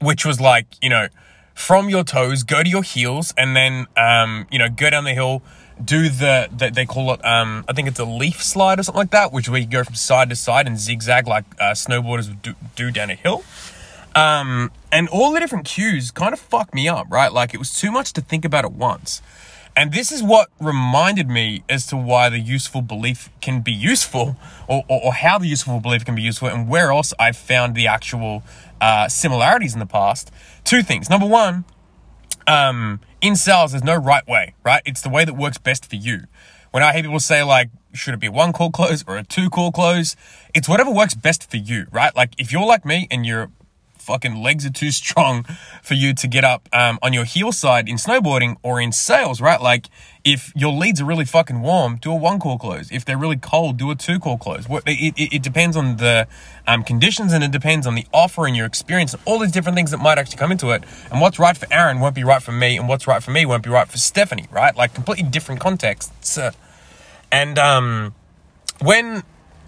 which 0.00 0.24
was 0.24 0.40
like, 0.40 0.66
you 0.82 0.90
know, 0.90 1.08
from 1.54 1.88
your 1.88 2.04
toes, 2.04 2.42
go 2.42 2.62
to 2.62 2.68
your 2.68 2.82
heels, 2.82 3.32
and 3.36 3.56
then, 3.56 3.86
um, 3.96 4.46
you 4.50 4.58
know, 4.58 4.68
go 4.68 4.90
down 4.90 5.04
the 5.04 5.14
hill, 5.14 5.42
do 5.82 6.08
the, 6.08 6.48
the 6.54 6.70
they 6.70 6.86
call 6.86 7.12
it, 7.14 7.24
um, 7.24 7.64
I 7.68 7.72
think 7.72 7.88
it's 7.88 7.98
a 7.98 8.04
leaf 8.04 8.42
slide 8.42 8.78
or 8.78 8.82
something 8.82 9.00
like 9.00 9.10
that, 9.10 9.32
which 9.32 9.48
where 9.48 9.60
you 9.60 9.66
go 9.66 9.84
from 9.84 9.94
side 9.94 10.28
to 10.30 10.36
side 10.36 10.66
and 10.66 10.78
zigzag 10.78 11.26
like 11.26 11.44
uh, 11.58 11.72
snowboarders 11.72 12.40
do, 12.42 12.54
do 12.74 12.90
down 12.90 13.10
a 13.10 13.14
hill. 13.14 13.44
Um, 14.14 14.70
and 14.90 15.08
all 15.08 15.32
the 15.32 15.40
different 15.40 15.66
cues 15.66 16.10
kind 16.10 16.32
of 16.32 16.40
fucked 16.40 16.74
me 16.74 16.88
up, 16.88 17.06
right? 17.10 17.30
Like 17.32 17.52
it 17.52 17.58
was 17.58 17.78
too 17.78 17.90
much 17.90 18.14
to 18.14 18.22
think 18.22 18.44
about 18.44 18.64
at 18.64 18.72
once. 18.72 19.20
And 19.76 19.92
this 19.92 20.10
is 20.10 20.22
what 20.22 20.48
reminded 20.58 21.28
me 21.28 21.62
as 21.68 21.86
to 21.88 21.98
why 21.98 22.30
the 22.30 22.38
useful 22.38 22.80
belief 22.80 23.28
can 23.42 23.60
be 23.60 23.72
useful, 23.72 24.36
or, 24.66 24.84
or, 24.88 25.00
or 25.04 25.12
how 25.12 25.38
the 25.38 25.46
useful 25.46 25.80
belief 25.80 26.02
can 26.02 26.14
be 26.14 26.22
useful, 26.22 26.48
and 26.48 26.66
where 26.66 26.90
else 26.90 27.12
I've 27.18 27.36
found 27.36 27.74
the 27.74 27.86
actual 27.86 28.42
uh, 28.80 29.08
similarities 29.08 29.74
in 29.74 29.78
the 29.78 29.86
past. 29.86 30.30
Two 30.64 30.82
things. 30.82 31.10
Number 31.10 31.26
one, 31.26 31.66
um, 32.46 33.00
in 33.20 33.36
sales, 33.36 33.72
there's 33.72 33.84
no 33.84 33.96
right 33.96 34.26
way, 34.26 34.54
right? 34.64 34.80
It's 34.86 35.02
the 35.02 35.10
way 35.10 35.26
that 35.26 35.34
works 35.34 35.58
best 35.58 35.84
for 35.84 35.96
you. 35.96 36.22
When 36.70 36.82
I 36.82 36.92
hear 36.94 37.02
people 37.02 37.20
say 37.20 37.42
like, 37.42 37.70
should 37.92 38.14
it 38.14 38.20
be 38.20 38.26
a 38.28 38.32
one 38.32 38.52
call 38.52 38.70
close 38.70 39.04
or 39.06 39.16
a 39.16 39.24
two 39.24 39.50
call 39.50 39.72
close? 39.72 40.16
It's 40.54 40.68
whatever 40.68 40.90
works 40.90 41.14
best 41.14 41.50
for 41.50 41.56
you, 41.56 41.86
right? 41.90 42.14
Like 42.16 42.34
if 42.38 42.52
you're 42.52 42.66
like 42.66 42.84
me 42.84 43.08
and 43.10 43.24
you're 43.26 43.50
fucking 44.06 44.42
legs 44.42 44.64
are 44.64 44.70
too 44.70 44.90
strong 44.90 45.44
for 45.82 45.94
you 45.94 46.14
to 46.14 46.26
get 46.28 46.44
up 46.44 46.68
um, 46.72 46.98
on 47.02 47.12
your 47.12 47.24
heel 47.24 47.52
side 47.52 47.88
in 47.88 47.96
snowboarding 47.96 48.56
or 48.62 48.80
in 48.80 48.92
sales, 48.92 49.40
right? 49.40 49.60
Like 49.60 49.88
if 50.24 50.52
your 50.56 50.72
leads 50.72 51.00
are 51.00 51.04
really 51.04 51.24
fucking 51.24 51.60
warm, 51.60 51.96
do 51.96 52.12
a 52.12 52.14
one 52.14 52.38
call 52.38 52.58
close. 52.58 52.90
If 52.90 53.04
they're 53.04 53.18
really 53.18 53.36
cold, 53.36 53.76
do 53.76 53.90
a 53.90 53.94
two 53.94 54.18
call 54.18 54.38
close. 54.38 54.66
It, 54.86 55.14
it, 55.16 55.34
it 55.36 55.42
depends 55.42 55.76
on 55.76 55.96
the 55.96 56.26
um, 56.66 56.82
conditions 56.84 57.32
and 57.32 57.44
it 57.44 57.50
depends 57.50 57.86
on 57.86 57.94
the 57.94 58.06
offer 58.12 58.46
and 58.46 58.56
your 58.56 58.66
experience 58.66 59.12
and 59.12 59.22
all 59.26 59.38
these 59.38 59.52
different 59.52 59.76
things 59.76 59.90
that 59.90 59.98
might 59.98 60.18
actually 60.18 60.38
come 60.38 60.52
into 60.52 60.70
it. 60.70 60.84
And 61.10 61.20
what's 61.20 61.38
right 61.38 61.56
for 61.56 61.66
Aaron 61.70 62.00
won't 62.00 62.14
be 62.14 62.24
right 62.24 62.42
for 62.42 62.52
me, 62.52 62.76
and 62.76 62.88
what's 62.88 63.06
right 63.06 63.22
for 63.22 63.32
me 63.32 63.44
won't 63.44 63.62
be 63.62 63.70
right 63.70 63.88
for 63.88 63.98
Stephanie, 63.98 64.46
right? 64.50 64.74
Like 64.76 64.94
completely 64.94 65.28
different 65.28 65.60
contexts. 65.60 66.38
And 67.32 67.58
um, 67.58 68.14
when 68.80 69.22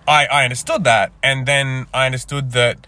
I, 0.06 0.26
I 0.26 0.44
understood 0.44 0.84
that, 0.84 1.12
and 1.22 1.46
then 1.46 1.86
I 1.92 2.06
understood 2.06 2.52
that 2.52 2.86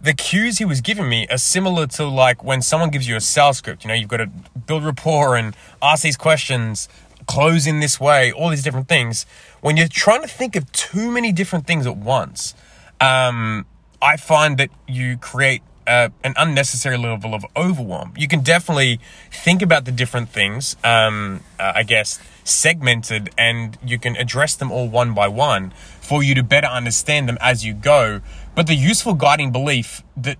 the 0.00 0.12
cues 0.12 0.58
he 0.58 0.64
was 0.64 0.80
giving 0.80 1.08
me 1.08 1.26
are 1.28 1.38
similar 1.38 1.86
to 1.86 2.06
like 2.06 2.44
when 2.44 2.62
someone 2.62 2.90
gives 2.90 3.08
you 3.08 3.16
a 3.16 3.20
sales 3.20 3.58
script. 3.58 3.84
You 3.84 3.88
know, 3.88 3.94
you've 3.94 4.08
got 4.08 4.18
to 4.18 4.30
build 4.66 4.84
rapport 4.84 5.36
and 5.36 5.56
ask 5.82 6.02
these 6.02 6.16
questions, 6.16 6.88
close 7.26 7.66
in 7.66 7.80
this 7.80 7.98
way, 7.98 8.32
all 8.32 8.50
these 8.50 8.62
different 8.62 8.88
things. 8.88 9.26
When 9.60 9.76
you're 9.76 9.88
trying 9.88 10.22
to 10.22 10.28
think 10.28 10.54
of 10.56 10.70
too 10.72 11.10
many 11.10 11.32
different 11.32 11.66
things 11.66 11.86
at 11.86 11.96
once, 11.96 12.54
um, 13.00 13.66
I 14.00 14.16
find 14.16 14.58
that 14.58 14.70
you 14.86 15.16
create 15.16 15.62
uh, 15.86 16.08
an 16.24 16.34
unnecessary 16.36 16.96
level 16.96 17.34
of 17.34 17.44
overwhelm. 17.56 18.12
You 18.16 18.28
can 18.28 18.40
definitely 18.42 19.00
think 19.30 19.62
about 19.62 19.84
the 19.84 19.92
different 19.92 20.28
things, 20.28 20.76
um, 20.84 21.40
uh, 21.58 21.72
I 21.76 21.82
guess, 21.84 22.20
segmented, 22.44 23.30
and 23.38 23.78
you 23.84 23.98
can 23.98 24.16
address 24.16 24.54
them 24.54 24.70
all 24.70 24.88
one 24.88 25.14
by 25.14 25.28
one 25.28 25.72
for 26.00 26.22
you 26.22 26.34
to 26.34 26.42
better 26.42 26.66
understand 26.66 27.28
them 27.28 27.38
as 27.40 27.64
you 27.64 27.72
go. 27.74 28.20
But 28.56 28.66
the 28.66 28.74
useful 28.74 29.14
guiding 29.14 29.52
belief 29.52 30.02
that 30.16 30.38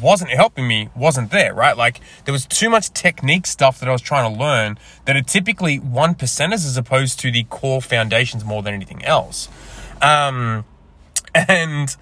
wasn't 0.00 0.30
helping 0.30 0.66
me 0.66 0.88
wasn't 0.96 1.30
there, 1.30 1.54
right? 1.54 1.76
Like 1.76 2.00
there 2.24 2.32
was 2.32 2.46
too 2.46 2.70
much 2.70 2.90
technique 2.92 3.46
stuff 3.46 3.78
that 3.80 3.88
I 3.88 3.92
was 3.92 4.00
trying 4.00 4.32
to 4.32 4.40
learn 4.40 4.78
that 5.04 5.14
are 5.14 5.22
typically 5.22 5.78
one 5.78 6.14
percenters 6.14 6.66
as 6.66 6.76
opposed 6.76 7.20
to 7.20 7.30
the 7.30 7.44
core 7.44 7.82
foundations 7.82 8.44
more 8.44 8.62
than 8.62 8.74
anything 8.74 9.04
else. 9.04 9.48
Um, 10.00 10.64
and 11.34 11.94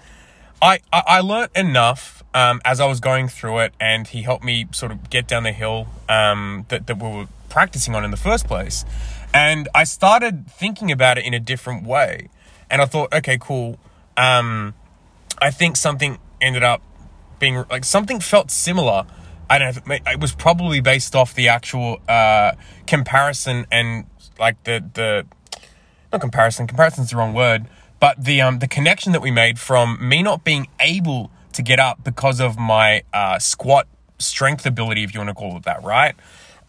I, 0.61 0.79
I, 0.91 1.03
I 1.07 1.19
learned 1.19 1.51
enough 1.55 2.23
um, 2.33 2.61
as 2.63 2.79
I 2.79 2.85
was 2.85 2.99
going 2.99 3.27
through 3.27 3.59
it, 3.59 3.73
and 3.79 4.07
he 4.07 4.21
helped 4.21 4.43
me 4.43 4.67
sort 4.71 4.91
of 4.91 5.09
get 5.09 5.27
down 5.27 5.43
the 5.43 5.51
hill 5.51 5.87
um, 6.09 6.65
that, 6.69 6.87
that 6.87 7.01
we 7.01 7.09
were 7.09 7.27
practicing 7.49 7.95
on 7.95 8.03
in 8.05 8.11
the 8.11 8.17
first 8.17 8.47
place. 8.47 8.85
And 9.33 9.67
I 9.75 9.83
started 9.83 10.47
thinking 10.47 10.91
about 10.91 11.17
it 11.17 11.25
in 11.25 11.33
a 11.33 11.39
different 11.39 11.85
way. 11.85 12.29
And 12.69 12.81
I 12.81 12.85
thought, 12.85 13.13
okay, 13.13 13.37
cool. 13.39 13.77
Um, 14.15 14.73
I 15.39 15.51
think 15.51 15.75
something 15.77 16.19
ended 16.41 16.63
up 16.63 16.81
being 17.39 17.63
like 17.69 17.85
something 17.85 18.19
felt 18.19 18.51
similar. 18.51 19.05
I 19.49 19.59
don't 19.59 19.87
know. 19.87 19.97
It 20.07 20.19
was 20.19 20.33
probably 20.33 20.79
based 20.79 21.15
off 21.15 21.35
the 21.35 21.47
actual 21.49 21.99
uh, 22.07 22.53
comparison 22.87 23.65
and 23.71 24.05
like 24.39 24.63
the 24.63 24.83
the 24.93 25.25
not 26.11 26.21
comparison. 26.21 26.67
Comparison's 26.67 27.11
the 27.11 27.17
wrong 27.17 27.33
word, 27.33 27.67
but 27.99 28.23
the 28.23 28.41
um 28.41 28.59
the 28.59 28.67
connection 28.67 29.11
that 29.11 29.21
we 29.21 29.31
made 29.31 29.59
from 29.59 29.97
me 30.07 30.23
not 30.23 30.43
being 30.43 30.67
able 30.79 31.31
to 31.53 31.61
get 31.61 31.79
up 31.79 32.03
because 32.03 32.39
of 32.39 32.57
my 32.57 33.03
uh, 33.13 33.39
squat 33.39 33.87
strength 34.19 34.65
ability, 34.65 35.03
if 35.03 35.13
you 35.13 35.19
want 35.19 35.29
to 35.29 35.35
call 35.35 35.57
it 35.57 35.63
that, 35.63 35.83
right? 35.83 36.15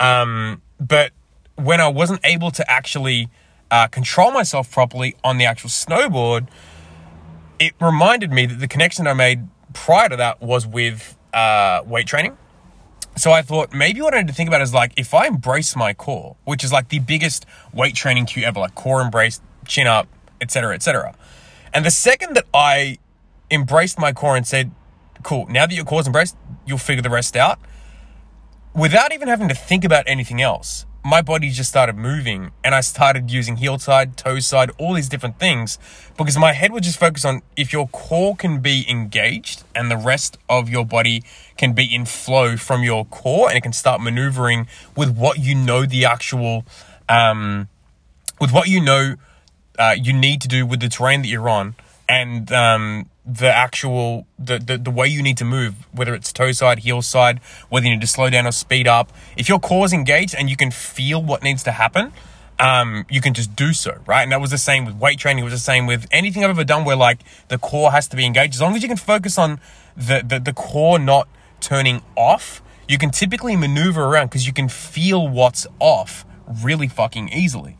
Um, 0.00 0.62
but 0.78 1.12
when 1.56 1.80
I 1.80 1.88
wasn't 1.88 2.20
able 2.24 2.50
to 2.50 2.70
actually 2.70 3.28
uh, 3.70 3.86
control 3.86 4.30
myself 4.30 4.70
properly 4.70 5.16
on 5.24 5.38
the 5.38 5.46
actual 5.46 5.70
snowboard, 5.70 6.48
it 7.58 7.74
reminded 7.80 8.32
me 8.32 8.46
that 8.46 8.60
the 8.60 8.68
connection 8.68 9.06
I 9.06 9.14
made 9.14 9.48
prior 9.72 10.08
to 10.08 10.16
that 10.16 10.40
was 10.40 10.66
with 10.66 11.16
uh, 11.32 11.82
weight 11.84 12.06
training. 12.06 12.36
So 13.16 13.30
I 13.30 13.42
thought 13.42 13.72
maybe 13.72 14.00
what 14.00 14.14
I 14.14 14.18
need 14.18 14.28
to 14.28 14.34
think 14.34 14.48
about 14.48 14.60
is 14.60 14.74
like 14.74 14.92
if 14.96 15.14
I 15.14 15.26
embrace 15.26 15.76
my 15.76 15.94
core, 15.94 16.36
which 16.44 16.64
is 16.64 16.72
like 16.72 16.88
the 16.88 16.98
biggest 16.98 17.46
weight 17.72 17.94
training 17.94 18.26
cue 18.26 18.42
ever, 18.44 18.58
like 18.58 18.74
core 18.74 19.00
embrace, 19.00 19.40
chin 19.66 19.86
up, 19.86 20.08
etc., 20.40 20.74
etc. 20.74 21.14
And 21.72 21.84
the 21.84 21.90
second 21.90 22.34
that 22.34 22.46
I 22.52 22.98
embraced 23.50 23.98
my 23.98 24.12
core 24.12 24.36
and 24.36 24.46
said, 24.46 24.72
"Cool, 25.22 25.46
now 25.48 25.66
that 25.66 25.74
your 25.74 25.84
core's 25.84 26.06
embraced, 26.06 26.36
you'll 26.66 26.78
figure 26.78 27.02
the 27.02 27.10
rest 27.10 27.36
out," 27.36 27.60
without 28.74 29.12
even 29.12 29.28
having 29.28 29.48
to 29.48 29.54
think 29.54 29.84
about 29.84 30.04
anything 30.08 30.42
else, 30.42 30.86
my 31.04 31.20
body 31.20 31.50
just 31.50 31.68
started 31.68 31.96
moving 31.96 32.50
and 32.64 32.74
I 32.74 32.80
started 32.80 33.30
using 33.30 33.56
heel 33.56 33.78
side, 33.78 34.16
toe 34.16 34.40
side, 34.40 34.70
all 34.78 34.94
these 34.94 35.08
different 35.08 35.38
things 35.38 35.78
because 36.16 36.38
my 36.38 36.52
head 36.52 36.72
would 36.72 36.82
just 36.82 36.98
focus 36.98 37.26
on 37.26 37.42
if 37.56 37.74
your 37.74 37.88
core 37.88 38.34
can 38.34 38.60
be 38.60 38.86
engaged 38.88 39.64
and 39.74 39.90
the 39.90 39.98
rest 39.98 40.38
of 40.48 40.70
your 40.70 40.86
body 40.86 41.22
can 41.58 41.74
be 41.74 41.94
in 41.94 42.06
flow 42.06 42.56
from 42.56 42.82
your 42.82 43.04
core 43.04 43.48
and 43.48 43.58
it 43.58 43.60
can 43.60 43.74
start 43.74 44.00
maneuvering 44.00 44.66
with 44.96 45.14
what 45.14 45.38
you 45.38 45.54
know 45.54 45.84
the 45.84 46.06
actual, 46.06 46.64
um, 47.06 47.68
with 48.40 48.50
what 48.50 48.68
you 48.68 48.80
know 48.80 49.16
uh, 49.78 49.94
you 50.00 50.14
need 50.14 50.40
to 50.40 50.48
do 50.48 50.64
with 50.64 50.80
the 50.80 50.88
terrain 50.88 51.20
that 51.20 51.28
you're 51.28 51.50
on 51.50 51.74
and 52.08 52.50
um, 52.50 53.10
the 53.26 53.48
actual 53.48 54.26
the, 54.38 54.58
the 54.58 54.76
the 54.76 54.90
way 54.90 55.06
you 55.06 55.22
need 55.22 55.38
to 55.38 55.44
move, 55.44 55.86
whether 55.92 56.14
it's 56.14 56.32
toe 56.32 56.52
side, 56.52 56.80
heel 56.80 57.00
side, 57.02 57.40
whether 57.68 57.86
you 57.86 57.92
need 57.92 58.00
to 58.02 58.06
slow 58.06 58.28
down 58.28 58.46
or 58.46 58.52
speed 58.52 58.86
up. 58.86 59.12
If 59.36 59.48
your 59.48 59.58
core's 59.58 59.92
engaged 59.92 60.34
and 60.34 60.50
you 60.50 60.56
can 60.56 60.70
feel 60.70 61.22
what 61.22 61.42
needs 61.42 61.62
to 61.64 61.72
happen, 61.72 62.12
um, 62.58 63.06
you 63.08 63.20
can 63.20 63.32
just 63.32 63.56
do 63.56 63.72
so, 63.72 63.98
right? 64.06 64.22
And 64.22 64.32
that 64.32 64.40
was 64.40 64.50
the 64.50 64.58
same 64.58 64.84
with 64.84 64.96
weight 64.96 65.18
training. 65.18 65.42
It 65.42 65.44
was 65.44 65.54
the 65.54 65.58
same 65.58 65.86
with 65.86 66.06
anything 66.10 66.44
I've 66.44 66.50
ever 66.50 66.64
done 66.64 66.84
where 66.84 66.96
like 66.96 67.20
the 67.48 67.58
core 67.58 67.92
has 67.92 68.06
to 68.08 68.16
be 68.16 68.26
engaged. 68.26 68.54
As 68.54 68.60
long 68.60 68.76
as 68.76 68.82
you 68.82 68.88
can 68.88 68.98
focus 68.98 69.38
on 69.38 69.60
the 69.96 70.22
the, 70.26 70.38
the 70.38 70.52
core 70.52 70.98
not 70.98 71.26
turning 71.60 72.02
off, 72.16 72.62
you 72.88 72.98
can 72.98 73.10
typically 73.10 73.56
maneuver 73.56 74.04
around 74.04 74.26
because 74.26 74.46
you 74.46 74.52
can 74.52 74.68
feel 74.68 75.26
what's 75.26 75.66
off 75.80 76.26
really 76.62 76.88
fucking 76.88 77.30
easily. 77.30 77.78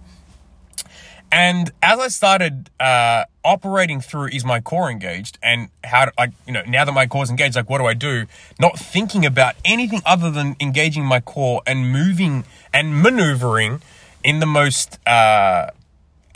And 1.35 1.73
as 1.83 1.99
I 1.99 2.07
started 2.07 2.71
uh, 2.79 3.25
operating 3.45 4.01
through, 4.01 4.29
is 4.29 4.45
my 4.45 4.61
core 4.61 4.89
engaged? 4.89 5.37
And 5.43 5.69
how, 5.83 6.05
do 6.05 6.13
I, 6.17 6.29
you 6.47 6.53
know, 6.53 6.63
now 6.65 6.85
that 6.85 6.93
my 6.93 7.09
core's 7.09 7.29
engaged, 7.29 7.57
like, 7.57 7.69
what 7.69 7.79
do 7.79 7.87
I 7.87 7.95
do? 7.95 8.27
Not 8.61 8.79
thinking 8.79 9.27
about 9.27 9.57
anything 9.65 10.01
other 10.07 10.31
than 10.31 10.55
engaging 10.61 11.05
my 11.05 11.19
core 11.19 11.61
and 11.67 11.91
moving 11.91 12.45
and 12.73 13.03
maneuvering 13.03 13.83
in 14.23 14.39
the 14.39 14.47
most, 14.47 15.01
uh, 15.09 15.71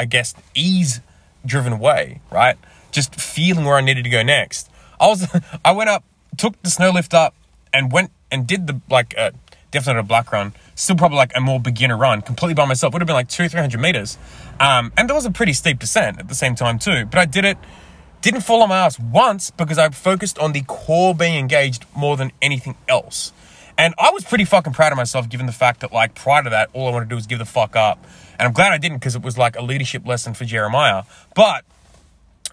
I 0.01 0.05
guess, 0.05 0.35
ease 0.57 1.01
driven 1.47 1.79
way, 1.79 2.21
right? 2.33 2.57
Just 2.91 3.15
feeling 3.21 3.65
where 3.65 3.77
I 3.77 3.83
needed 3.83 4.03
to 4.03 4.11
go 4.11 4.25
next. 4.25 4.69
I 4.99 5.07
was, 5.07 5.29
I 5.65 5.71
went 5.71 5.91
up, 5.91 6.03
took 6.37 6.61
the 6.63 6.71
snow 6.71 6.91
lift 6.91 7.15
up, 7.15 7.37
and 7.73 7.93
went 7.93 8.11
and 8.33 8.49
did 8.49 8.67
the, 8.67 8.81
like, 8.91 9.15
uh, 9.17 9.31
definitely 9.71 10.01
a 10.01 10.03
black 10.05 10.33
run, 10.33 10.53
still 10.75 10.97
probably 10.97 11.17
like 11.17 11.33
a 11.35 11.41
more 11.41 11.61
beginner 11.61 11.97
run, 11.97 12.23
completely 12.23 12.55
by 12.55 12.65
myself. 12.65 12.93
Would 12.93 13.03
have 13.03 13.07
been 13.07 13.15
like 13.15 13.29
two, 13.29 13.49
three 13.49 13.61
hundred 13.61 13.81
meters, 13.81 14.19
um, 14.61 14.93
and 14.97 15.09
there 15.09 15.15
was 15.15 15.27
a 15.27 15.31
pretty 15.31 15.53
steep 15.53 15.79
descent 15.79 16.19
at 16.19 16.29
the 16.29 16.35
same 16.35 16.55
time 16.55 16.79
too. 16.79 17.07
But 17.07 17.19
I 17.19 17.25
did 17.25 17.45
it, 17.45 17.59
didn't 18.23 18.43
fall 18.43 18.63
on 18.63 18.69
my 18.69 18.79
ass 18.79 18.99
once 18.99 19.51
because 19.51 19.79
I 19.79 19.89
focused 19.91 20.39
on 20.39 20.53
the 20.53 20.63
core 20.63 21.15
being 21.15 21.37
engaged 21.37 21.85
more 21.95 22.17
than 22.17 22.33
anything 22.43 22.77
else. 22.89 23.33
And 23.77 23.95
I 23.97 24.11
was 24.11 24.25
pretty 24.25 24.45
fucking 24.45 24.73
proud 24.73 24.91
of 24.91 24.97
myself 24.97 25.29
given 25.29 25.47
the 25.47 25.53
fact 25.53 25.81
that 25.81 25.93
like 25.93 26.17
prior 26.17 26.43
to 26.43 26.51
that, 26.51 26.69
all 26.73 26.89
I 26.89 26.91
wanted 26.91 27.05
to 27.07 27.11
do 27.11 27.15
was 27.15 27.29
give 27.29 27.39
the 27.39 27.45
fuck 27.45 27.77
up. 27.77 28.05
And 28.39 28.47
I'm 28.47 28.53
glad 28.53 28.73
I 28.73 28.79
didn't 28.79 28.99
because 28.99 29.15
it 29.15 29.23
was 29.23 29.39
like 29.39 29.57
a 29.57 29.63
leadership 29.63 30.05
lesson 30.05 30.35
for 30.35 30.45
Jeremiah. 30.45 31.05
But 31.37 31.65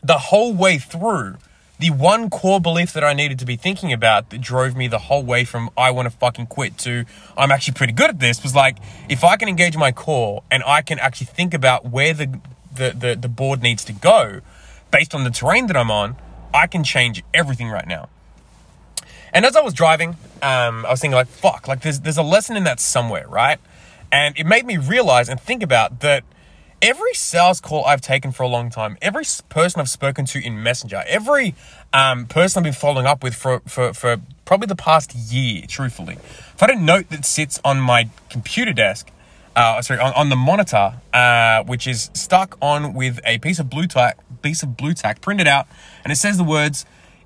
the 0.03 0.19
whole 0.19 0.53
way 0.53 0.77
through, 0.77 1.37
the 1.79 1.89
one 1.91 2.29
core 2.29 2.61
belief 2.61 2.93
that 2.93 3.03
I 3.03 3.13
needed 3.13 3.39
to 3.39 3.45
be 3.45 3.55
thinking 3.55 3.91
about 3.91 4.29
that 4.29 4.39
drove 4.39 4.75
me 4.75 4.87
the 4.87 4.99
whole 4.99 5.23
way 5.23 5.43
from 5.43 5.69
I 5.77 5.91
want 5.91 6.09
to 6.09 6.15
fucking 6.15 6.47
quit 6.47 6.77
to 6.79 7.05
I'm 7.37 7.51
actually 7.51 7.73
pretty 7.73 7.93
good 7.93 8.09
at 8.09 8.19
this 8.19 8.41
was 8.43 8.55
like 8.55 8.77
if 9.09 9.23
I 9.23 9.35
can 9.35 9.49
engage 9.49 9.75
my 9.75 9.91
core 9.91 10.43
and 10.49 10.63
I 10.65 10.81
can 10.81 10.99
actually 10.99 11.27
think 11.27 11.53
about 11.53 11.85
where 11.85 12.13
the 12.13 12.39
the, 12.73 12.91
the, 12.91 13.15
the 13.15 13.29
board 13.29 13.61
needs 13.61 13.85
to 13.85 13.93
go 13.93 14.41
based 14.91 15.15
on 15.15 15.23
the 15.23 15.29
terrain 15.29 15.67
that 15.67 15.77
I'm 15.77 15.89
on, 15.89 16.15
I 16.53 16.67
can 16.67 16.83
change 16.83 17.23
everything 17.33 17.69
right 17.69 17.87
now. 17.87 18.09
And 19.33 19.45
as 19.45 19.55
I 19.55 19.61
was 19.61 19.73
driving, 19.73 20.11
um, 20.41 20.85
I 20.85 20.91
was 20.91 21.01
thinking 21.01 21.15
like, 21.15 21.27
fuck, 21.27 21.67
like 21.67 21.81
there's 21.81 21.99
there's 22.01 22.17
a 22.17 22.23
lesson 22.23 22.55
in 22.55 22.63
that 22.63 22.79
somewhere, 22.79 23.27
right? 23.27 23.59
And 24.11 24.37
it 24.37 24.45
made 24.45 24.65
me 24.65 24.77
realize 24.77 25.27
and 25.27 25.39
think 25.39 25.61
about 25.61 25.99
that 25.99 26.23
every 26.81 27.13
sales 27.13 27.61
call 27.61 27.85
I've 27.85 28.01
taken 28.01 28.31
for 28.31 28.43
a 28.43 28.47
long 28.47 28.69
time, 28.69 28.97
every 29.01 29.23
person 29.49 29.81
I've 29.81 29.89
spoken 29.89 30.25
to 30.25 30.43
in 30.43 30.61
Messenger, 30.61 31.03
every 31.07 31.55
um, 31.93 32.25
person 32.25 32.59
I've 32.59 32.63
been 32.63 32.73
following 32.73 33.05
up 33.05 33.23
with 33.23 33.35
for, 33.35 33.61
for, 33.67 33.93
for 33.93 34.17
probably 34.45 34.67
the 34.67 34.75
past 34.75 35.15
year, 35.15 35.63
truthfully, 35.67 36.15
if 36.15 36.61
I 36.61 36.67
had 36.67 36.77
a 36.77 36.81
note 36.81 37.09
that 37.09 37.25
sits 37.25 37.59
on 37.63 37.79
my 37.79 38.09
computer 38.29 38.73
desk, 38.73 39.09
uh, 39.55 39.81
sorry, 39.81 39.99
on, 39.99 40.13
on 40.13 40.29
the 40.29 40.35
monitor, 40.35 40.95
uh, 41.13 41.63
which 41.63 41.87
is 41.87 42.11
stuck 42.13 42.57
on 42.61 42.93
with 42.93 43.19
a 43.25 43.37
piece 43.39 43.59
of 43.59 43.69
Blu 43.69 43.87
Tack, 43.87 44.17
piece 44.41 44.63
of 44.63 44.75
Blu 44.75 44.93
Tack 44.93 45.21
printed 45.21 45.47
out, 45.47 45.67
and 46.03 46.11
it 46.11 46.17
says 46.17 46.37
the 46.37 46.43
words, 46.43 46.85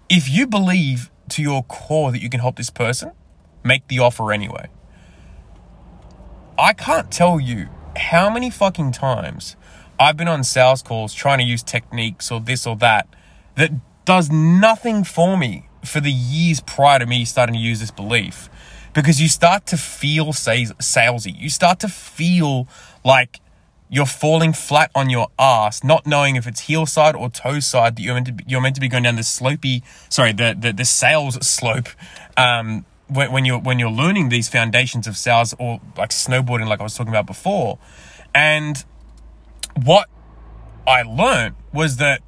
"If 0.09 0.29
you 0.29 0.45
believe 0.45 1.09
to 1.29 1.41
your 1.41 1.63
core 1.63 2.11
that 2.11 2.21
you 2.21 2.29
can 2.29 2.39
help 2.39 2.55
this 2.55 2.69
person, 2.69 3.11
make 3.63 3.87
the 3.87 3.99
offer 3.99 4.31
anyway." 4.31 4.69
I 6.57 6.73
can't 6.73 7.09
tell 7.09 7.39
you 7.39 7.69
how 7.99 8.29
many 8.29 8.49
fucking 8.49 8.91
times 8.91 9.55
I've 9.99 10.17
been 10.17 10.27
on 10.27 10.43
sales 10.43 10.81
calls 10.81 11.13
trying 11.13 11.39
to 11.39 11.43
use 11.43 11.61
techniques 11.61 12.31
or 12.31 12.39
this 12.39 12.65
or 12.65 12.75
that 12.77 13.07
that 13.55 13.71
does 14.05 14.31
nothing 14.31 15.03
for 15.03 15.37
me 15.37 15.67
for 15.83 15.99
the 15.99 16.11
years 16.11 16.61
prior 16.61 16.99
to 16.99 17.05
me 17.05 17.25
starting 17.25 17.55
to 17.55 17.61
use 17.61 17.79
this 17.79 17.91
belief 17.91 18.49
because 18.93 19.21
you 19.21 19.27
start 19.27 19.65
to 19.67 19.77
feel 19.77 20.27
salesy. 20.27 21.39
You 21.39 21.49
start 21.49 21.79
to 21.81 21.87
feel 21.87 22.67
like 23.03 23.39
you're 23.89 24.05
falling 24.05 24.53
flat 24.53 24.91
on 24.93 25.09
your 25.09 25.27
ass, 25.37 25.83
not 25.83 26.05
knowing 26.05 26.35
if 26.35 26.47
it's 26.47 26.61
heel 26.61 26.85
side 26.85 27.15
or 27.15 27.29
toe 27.29 27.59
side 27.59 27.95
that 27.95 28.01
you're 28.01 28.13
meant 28.13 28.27
to 28.27 28.33
be, 28.33 28.43
you're 28.47 28.61
meant 28.61 28.75
to 28.75 28.81
be 28.81 28.87
going 28.87 29.03
down 29.03 29.15
the 29.15 29.21
slopey, 29.21 29.81
sorry, 30.09 30.31
the 30.31 30.55
the, 30.57 30.71
the 30.71 30.85
sales 30.85 31.35
slope. 31.45 31.89
Um, 32.37 32.85
when, 33.09 33.31
when 33.31 33.45
you're 33.45 33.59
when 33.59 33.79
you're 33.79 33.91
learning 33.91 34.29
these 34.29 34.49
foundations 34.49 35.07
of 35.07 35.17
sales 35.17 35.53
or 35.59 35.79
like 35.97 36.11
snowboarding, 36.11 36.67
like 36.67 36.79
I 36.79 36.83
was 36.83 36.95
talking 36.95 37.11
about 37.11 37.25
before, 37.25 37.79
and 38.33 38.83
what 39.83 40.09
I 40.87 41.01
learned 41.03 41.55
was 41.73 41.97
that 41.97 42.21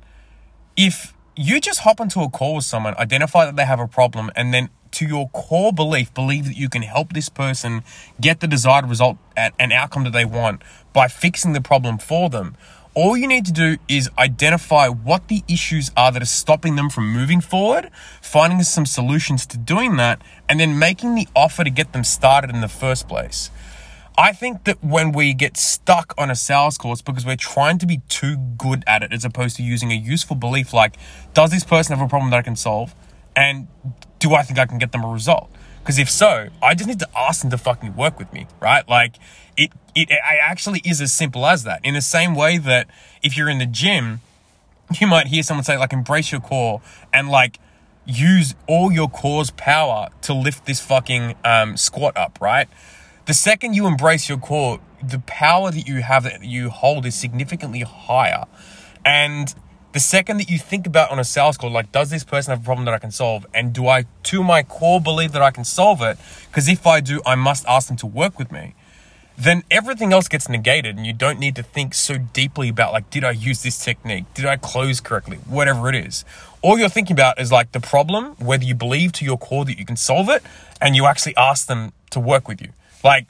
if 0.76 1.14
you 1.36 1.60
just 1.60 1.80
hop 1.80 2.00
into 2.00 2.22
a 2.22 2.30
call 2.30 2.56
with 2.56 2.66
someone, 2.66 2.96
identify 2.98 3.46
that 3.46 3.56
they 3.56 3.66
have 3.66 3.80
a 3.80 3.88
problem, 3.88 4.32
and 4.36 4.54
then 4.54 4.70
to 4.92 5.06
your 5.06 5.30
core 5.30 5.72
belief, 5.72 6.14
believe 6.14 6.46
that 6.46 6.58
you 6.58 6.70
can 6.70 6.82
help 6.82 7.14
this 7.14 7.30
person 7.30 7.84
get 8.20 8.42
the 8.42 8.48
desired 8.48 8.90
result 8.90 9.18
and 9.38 9.72
outcome 9.72 10.04
that 10.04 10.14
they 10.14 10.26
want 10.26 10.62
by 10.94 11.08
fixing 11.08 11.54
the 11.54 11.62
problem 11.62 11.98
for 11.98 12.30
them. 12.30 12.56
All 12.94 13.16
you 13.16 13.26
need 13.26 13.46
to 13.46 13.54
do 13.54 13.78
is 13.88 14.10
identify 14.18 14.90
what 14.90 15.30
the 15.30 15.44
issues 15.48 15.92
are 15.96 16.12
that 16.12 16.22
are 16.22 16.26
stopping 16.26 16.76
them 16.76 16.90
from 16.90 17.08
moving 17.10 17.40
forward, 17.40 17.90
finding 18.22 18.62
some 18.64 18.86
solutions 18.86 19.46
to 19.46 19.58
doing 19.58 19.96
that, 19.96 20.22
and 20.50 20.60
then 20.60 20.78
making 20.78 21.16
the 21.16 21.26
offer 21.34 21.64
to 21.64 21.70
get 21.70 21.94
them 21.94 22.04
started 22.04 22.50
in 22.50 22.60
the 22.60 22.68
first 22.68 23.08
place. 23.08 23.50
I 24.18 24.34
think 24.34 24.66
that 24.66 24.84
when 24.84 25.14
we 25.14 25.34
get 25.34 25.56
stuck 25.56 26.14
on 26.18 26.30
a 26.30 26.36
sales 26.36 26.78
course 26.78 27.02
because 27.02 27.26
we're 27.26 27.38
trying 27.38 27.78
to 27.78 27.86
be 27.86 28.02
too 28.10 28.36
good 28.36 28.84
at 28.86 29.04
it 29.04 29.14
as 29.14 29.24
opposed 29.24 29.56
to 29.56 29.64
using 29.64 29.94
a 29.94 29.96
useful 29.96 30.36
belief 30.36 30.74
like, 30.74 30.98
does 31.34 31.50
this 31.50 31.64
person 31.64 31.96
have 31.96 32.06
a 32.06 32.10
problem 32.10 32.30
that 32.32 32.38
I 32.38 32.42
can 32.42 32.58
solve? 32.58 32.94
And 33.38 33.70
do 34.20 34.34
I 34.34 34.42
think 34.44 34.60
I 34.60 34.66
can 34.66 34.80
get 34.80 34.92
them 34.92 35.06
a 35.06 35.08
result? 35.08 35.50
Because 35.82 35.98
if 35.98 36.10
so, 36.10 36.50
I 36.62 36.76
just 36.76 36.88
need 36.88 37.00
to 37.00 37.10
ask 37.18 37.42
them 37.42 37.50
to 37.52 37.58
fucking 37.58 37.96
work 37.96 38.20
with 38.20 38.32
me, 38.32 38.48
right? 38.60 38.88
Like 38.88 39.16
it, 39.58 39.72
it, 39.96 40.12
it 40.12 40.20
actually 40.24 40.82
is 40.86 41.02
as 41.02 41.12
simple 41.12 41.46
as 41.46 41.64
that. 41.64 41.84
In 41.84 41.94
the 41.94 42.02
same 42.02 42.36
way 42.36 42.58
that 42.58 42.88
if 43.24 43.36
you're 43.36 43.50
in 43.50 43.58
the 43.58 43.66
gym, 43.66 44.22
you 45.00 45.08
might 45.08 45.28
hear 45.28 45.44
someone 45.44 45.64
say 45.64 45.78
like 45.78 45.94
embrace 45.94 46.32
your 46.32 46.42
core 46.42 46.82
and 47.14 47.30
like 47.30 47.60
use 48.06 48.56
all 48.68 48.92
your 48.92 49.10
core's 49.10 49.52
power 49.52 50.10
to 50.22 50.34
lift 50.34 50.66
this 50.66 50.80
fucking 50.80 51.36
um, 51.44 51.78
squat 51.78 52.16
up, 52.18 52.38
right? 52.42 52.68
The 53.26 53.34
second 53.34 53.76
you 53.76 53.88
embrace 53.88 54.28
your 54.28 54.38
core, 54.38 54.80
the 55.02 55.20
power 55.20 55.72
that 55.72 55.88
you 55.88 56.02
have 56.02 56.24
that 56.24 56.44
you 56.44 56.70
hold 56.70 57.06
is 57.06 57.16
significantly 57.16 57.82
higher. 57.82 58.46
And 59.06 59.54
the 59.94 60.00
second 60.00 60.38
that 60.38 60.50
you 60.50 60.58
think 60.58 60.88
about 60.88 61.12
on 61.12 61.20
a 61.20 61.24
sales 61.24 61.58
call, 61.58 61.70
like, 61.70 61.92
does 61.92 62.10
this 62.10 62.24
person 62.24 62.52
have 62.52 62.62
a 62.62 62.66
problem 62.66 62.86
that 62.86 62.94
I 62.94 63.00
can 63.00 63.12
solve? 63.12 63.46
And 63.54 63.74
do 63.74 63.88
I, 63.88 64.06
to 64.24 64.44
my 64.44 64.64
core, 64.64 65.02
believe 65.02 65.34
that 65.34 65.42
I 65.42 65.52
can 65.52 65.66
solve 65.66 66.02
it? 66.02 66.18
Because 66.48 66.70
if 66.70 66.88
I 66.88 67.02
do, 67.02 67.22
I 67.26 67.36
must 67.36 67.66
ask 67.68 67.88
them 67.88 67.98
to 67.98 68.08
work 68.08 68.40
with 68.40 68.52
me. 68.52 68.74
Then 69.38 69.64
everything 69.72 70.14
else 70.14 70.28
gets 70.28 70.48
negated 70.48 70.98
and 70.98 71.06
you 71.06 71.14
don't 71.14 71.40
need 71.40 71.56
to 71.56 71.64
think 71.64 71.94
so 71.94 72.18
deeply 72.18 72.70
about 72.70 72.94
like 72.94 73.10
did 73.10 73.24
i 73.24 73.32
use 73.32 73.64
this 73.64 73.84
technique? 73.84 74.26
Did 74.36 74.46
i 74.46 74.56
close 74.56 75.00
correctly? 75.00 75.38
Whatever 75.48 75.90
it 75.90 75.96
is. 75.96 76.24
All 76.62 76.78
you're 76.78 76.90
thinking 76.90 77.16
about 77.16 77.40
is 77.40 77.52
like 77.52 77.72
the 77.72 77.80
problem 77.80 78.36
whether 78.36 78.64
you 78.64 78.76
believe 78.76 79.14
to 79.14 79.26
your 79.26 79.38
core 79.40 79.66
that 79.66 79.80
you 79.80 79.86
can 79.86 79.96
solve 79.96 80.30
it 80.30 80.44
and 80.80 80.96
you 80.96 81.08
actually 81.08 81.36
ask 81.38 81.66
them 81.66 81.92
to 82.12 82.20
work 82.20 82.48
with 82.48 82.62
you. 82.62 82.70
Like 83.04 83.26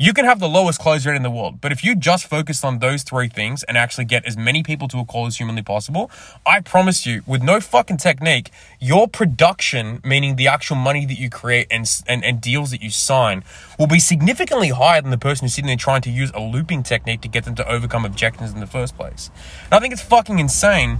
you 0.00 0.14
can 0.14 0.24
have 0.24 0.40
the 0.40 0.48
lowest 0.48 0.80
close 0.80 1.04
rate 1.04 1.14
in 1.14 1.22
the 1.22 1.30
world, 1.30 1.60
but 1.60 1.72
if 1.72 1.84
you 1.84 1.94
just 1.94 2.26
focus 2.26 2.64
on 2.64 2.78
those 2.78 3.02
three 3.02 3.28
things 3.28 3.62
and 3.64 3.76
actually 3.76 4.06
get 4.06 4.24
as 4.24 4.34
many 4.34 4.62
people 4.62 4.88
to 4.88 4.98
a 4.98 5.04
call 5.04 5.26
as 5.26 5.36
humanly 5.36 5.60
possible, 5.60 6.10
I 6.46 6.60
promise 6.60 7.04
you, 7.04 7.22
with 7.26 7.42
no 7.42 7.60
fucking 7.60 7.98
technique, 7.98 8.50
your 8.80 9.08
production, 9.08 10.00
meaning 10.02 10.36
the 10.36 10.48
actual 10.48 10.76
money 10.76 11.04
that 11.04 11.18
you 11.18 11.28
create 11.28 11.66
and, 11.70 11.86
and, 12.08 12.24
and 12.24 12.40
deals 12.40 12.70
that 12.70 12.80
you 12.80 12.88
sign, 12.88 13.44
will 13.78 13.88
be 13.88 13.98
significantly 13.98 14.70
higher 14.70 15.02
than 15.02 15.10
the 15.10 15.18
person 15.18 15.44
who's 15.44 15.52
sitting 15.52 15.66
there 15.66 15.76
trying 15.76 16.00
to 16.00 16.10
use 16.10 16.30
a 16.34 16.40
looping 16.40 16.82
technique 16.82 17.20
to 17.20 17.28
get 17.28 17.44
them 17.44 17.54
to 17.56 17.70
overcome 17.70 18.06
objections 18.06 18.54
in 18.54 18.60
the 18.60 18.66
first 18.66 18.96
place. 18.96 19.30
And 19.66 19.74
I 19.74 19.80
think 19.80 19.92
it's 19.92 20.02
fucking 20.02 20.38
insane 20.38 20.98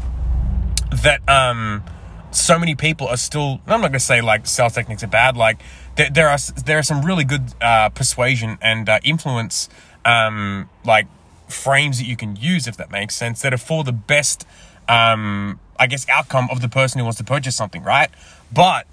that 1.03 1.27
um 1.27 1.85
so 2.33 2.59
many 2.59 2.75
people 2.75 3.09
are 3.09 3.17
still 3.17 3.61
I'm 3.67 3.81
not 3.81 3.89
gonna 3.89 4.01
say 4.01 4.21
like 4.21 4.47
sales 4.47 4.75
techniques 4.75 5.03
are 5.03 5.09
bad, 5.09 5.37
like 5.37 5.61
there, 6.01 6.11
there 6.11 6.29
are 6.29 6.39
there 6.65 6.79
are 6.79 6.83
some 6.83 7.05
really 7.05 7.25
good 7.25 7.53
uh, 7.61 7.91
persuasion 7.91 8.57
and 8.63 8.89
uh, 8.89 8.99
influence 9.05 9.69
um, 10.07 10.69
like 10.83 11.07
frames 11.49 11.99
that 11.99 12.07
you 12.07 12.17
can 12.17 12.37
use 12.37 12.67
if 12.67 12.77
that 12.79 12.91
makes 12.91 13.15
sense 13.15 13.43
that 13.43 13.53
are 13.53 13.59
for 13.59 13.85
the 13.85 13.93
best 13.93 14.47
um, 14.89 15.61
I 15.79 15.87
guess 15.87 16.09
outcome 16.09 16.49
of 16.51 16.63
the 16.63 16.69
person 16.69 16.99
who 16.99 17.05
wants 17.05 17.19
to 17.19 17.25
purchase 17.25 17.55
something, 17.55 17.83
right? 17.83 18.11
But 18.53 18.87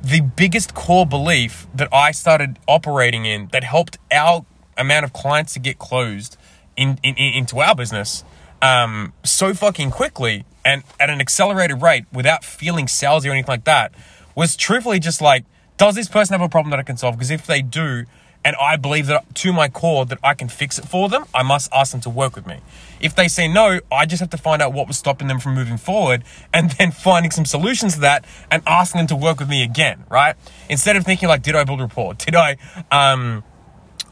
the 0.00 0.20
biggest 0.20 0.72
core 0.72 1.06
belief 1.06 1.66
that 1.74 1.92
I 1.92 2.12
started 2.12 2.58
operating 2.68 3.24
in 3.24 3.48
that 3.48 3.64
helped 3.64 3.98
our 4.12 4.44
amount 4.78 5.04
of 5.04 5.12
clients 5.12 5.52
to 5.54 5.58
get 5.58 5.78
closed 5.78 6.36
in, 6.76 6.98
in, 7.02 7.16
in 7.16 7.34
into 7.34 7.58
our 7.58 7.74
business 7.74 8.22
um, 8.62 9.14
so 9.24 9.52
fucking 9.52 9.90
quickly 9.90 10.44
and 10.64 10.84
at 11.00 11.10
an 11.10 11.20
accelerated 11.20 11.82
rate 11.82 12.04
without 12.12 12.44
feeling 12.44 12.86
salesy 12.86 13.26
or 13.26 13.32
anything 13.32 13.48
like 13.48 13.64
that 13.64 13.92
was 14.34 14.54
truthfully 14.54 15.00
just 15.00 15.20
like 15.20 15.44
does 15.76 15.94
this 15.94 16.08
person 16.08 16.32
have 16.34 16.42
a 16.42 16.48
problem 16.48 16.70
that 16.70 16.80
I 16.80 16.82
can 16.82 16.96
solve? 16.96 17.16
Because 17.16 17.30
if 17.30 17.46
they 17.46 17.62
do, 17.62 18.04
and 18.44 18.54
I 18.60 18.76
believe 18.76 19.06
that 19.06 19.34
to 19.36 19.52
my 19.52 19.68
core 19.68 20.06
that 20.06 20.18
I 20.22 20.34
can 20.34 20.48
fix 20.48 20.78
it 20.78 20.86
for 20.86 21.08
them, 21.08 21.24
I 21.34 21.42
must 21.42 21.68
ask 21.72 21.90
them 21.90 22.00
to 22.02 22.10
work 22.10 22.36
with 22.36 22.46
me. 22.46 22.60
If 23.00 23.16
they 23.16 23.26
say 23.26 23.48
no, 23.48 23.80
I 23.90 24.06
just 24.06 24.20
have 24.20 24.30
to 24.30 24.38
find 24.38 24.62
out 24.62 24.72
what 24.72 24.86
was 24.86 24.96
stopping 24.96 25.26
them 25.26 25.40
from 25.40 25.54
moving 25.54 25.76
forward 25.76 26.22
and 26.54 26.70
then 26.72 26.92
finding 26.92 27.30
some 27.32 27.44
solutions 27.44 27.94
to 27.94 28.00
that 28.00 28.24
and 28.50 28.62
asking 28.66 29.00
them 29.00 29.06
to 29.08 29.16
work 29.16 29.40
with 29.40 29.48
me 29.48 29.62
again, 29.62 30.04
right? 30.08 30.36
Instead 30.70 30.96
of 30.96 31.04
thinking 31.04 31.28
like, 31.28 31.42
did 31.42 31.56
I 31.56 31.64
build 31.64 31.80
rapport? 31.80 32.14
Did 32.14 32.36
I, 32.36 32.56
um, 32.92 33.42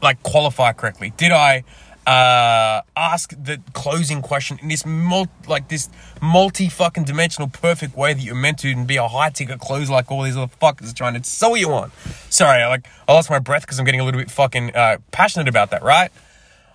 like 0.01 0.21
qualify 0.21 0.73
correctly? 0.73 1.13
Did 1.15 1.31
I, 1.31 1.63
uh, 2.07 2.81
ask 2.95 3.31
the 3.31 3.59
closing 3.73 4.21
question 4.21 4.59
in 4.61 4.67
this 4.67 4.85
mul- 4.85 5.27
like 5.47 5.69
this 5.69 5.89
multi 6.21 6.69
fucking 6.69 7.03
dimensional 7.03 7.47
perfect 7.47 7.97
way 7.97 8.13
that 8.13 8.21
you're 8.21 8.35
meant 8.35 8.59
to 8.59 8.71
and 8.71 8.85
be 8.85 8.97
a 8.97 9.07
high 9.07 9.29
ticket 9.29 9.59
close 9.59 9.89
like 9.89 10.11
all 10.11 10.21
these 10.21 10.37
other 10.37 10.51
fuckers 10.61 10.93
trying 10.95 11.19
to 11.19 11.23
sell 11.27 11.57
you 11.57 11.71
on. 11.73 11.91
Sorry, 12.29 12.61
I 12.61 12.67
like 12.67 12.87
I 13.07 13.13
lost 13.13 13.29
my 13.29 13.39
breath 13.39 13.61
because 13.61 13.79
I'm 13.79 13.85
getting 13.85 14.01
a 14.01 14.05
little 14.05 14.19
bit 14.19 14.29
fucking 14.29 14.75
uh, 14.75 14.97
passionate 15.11 15.47
about 15.47 15.71
that, 15.71 15.81
right? 15.81 16.11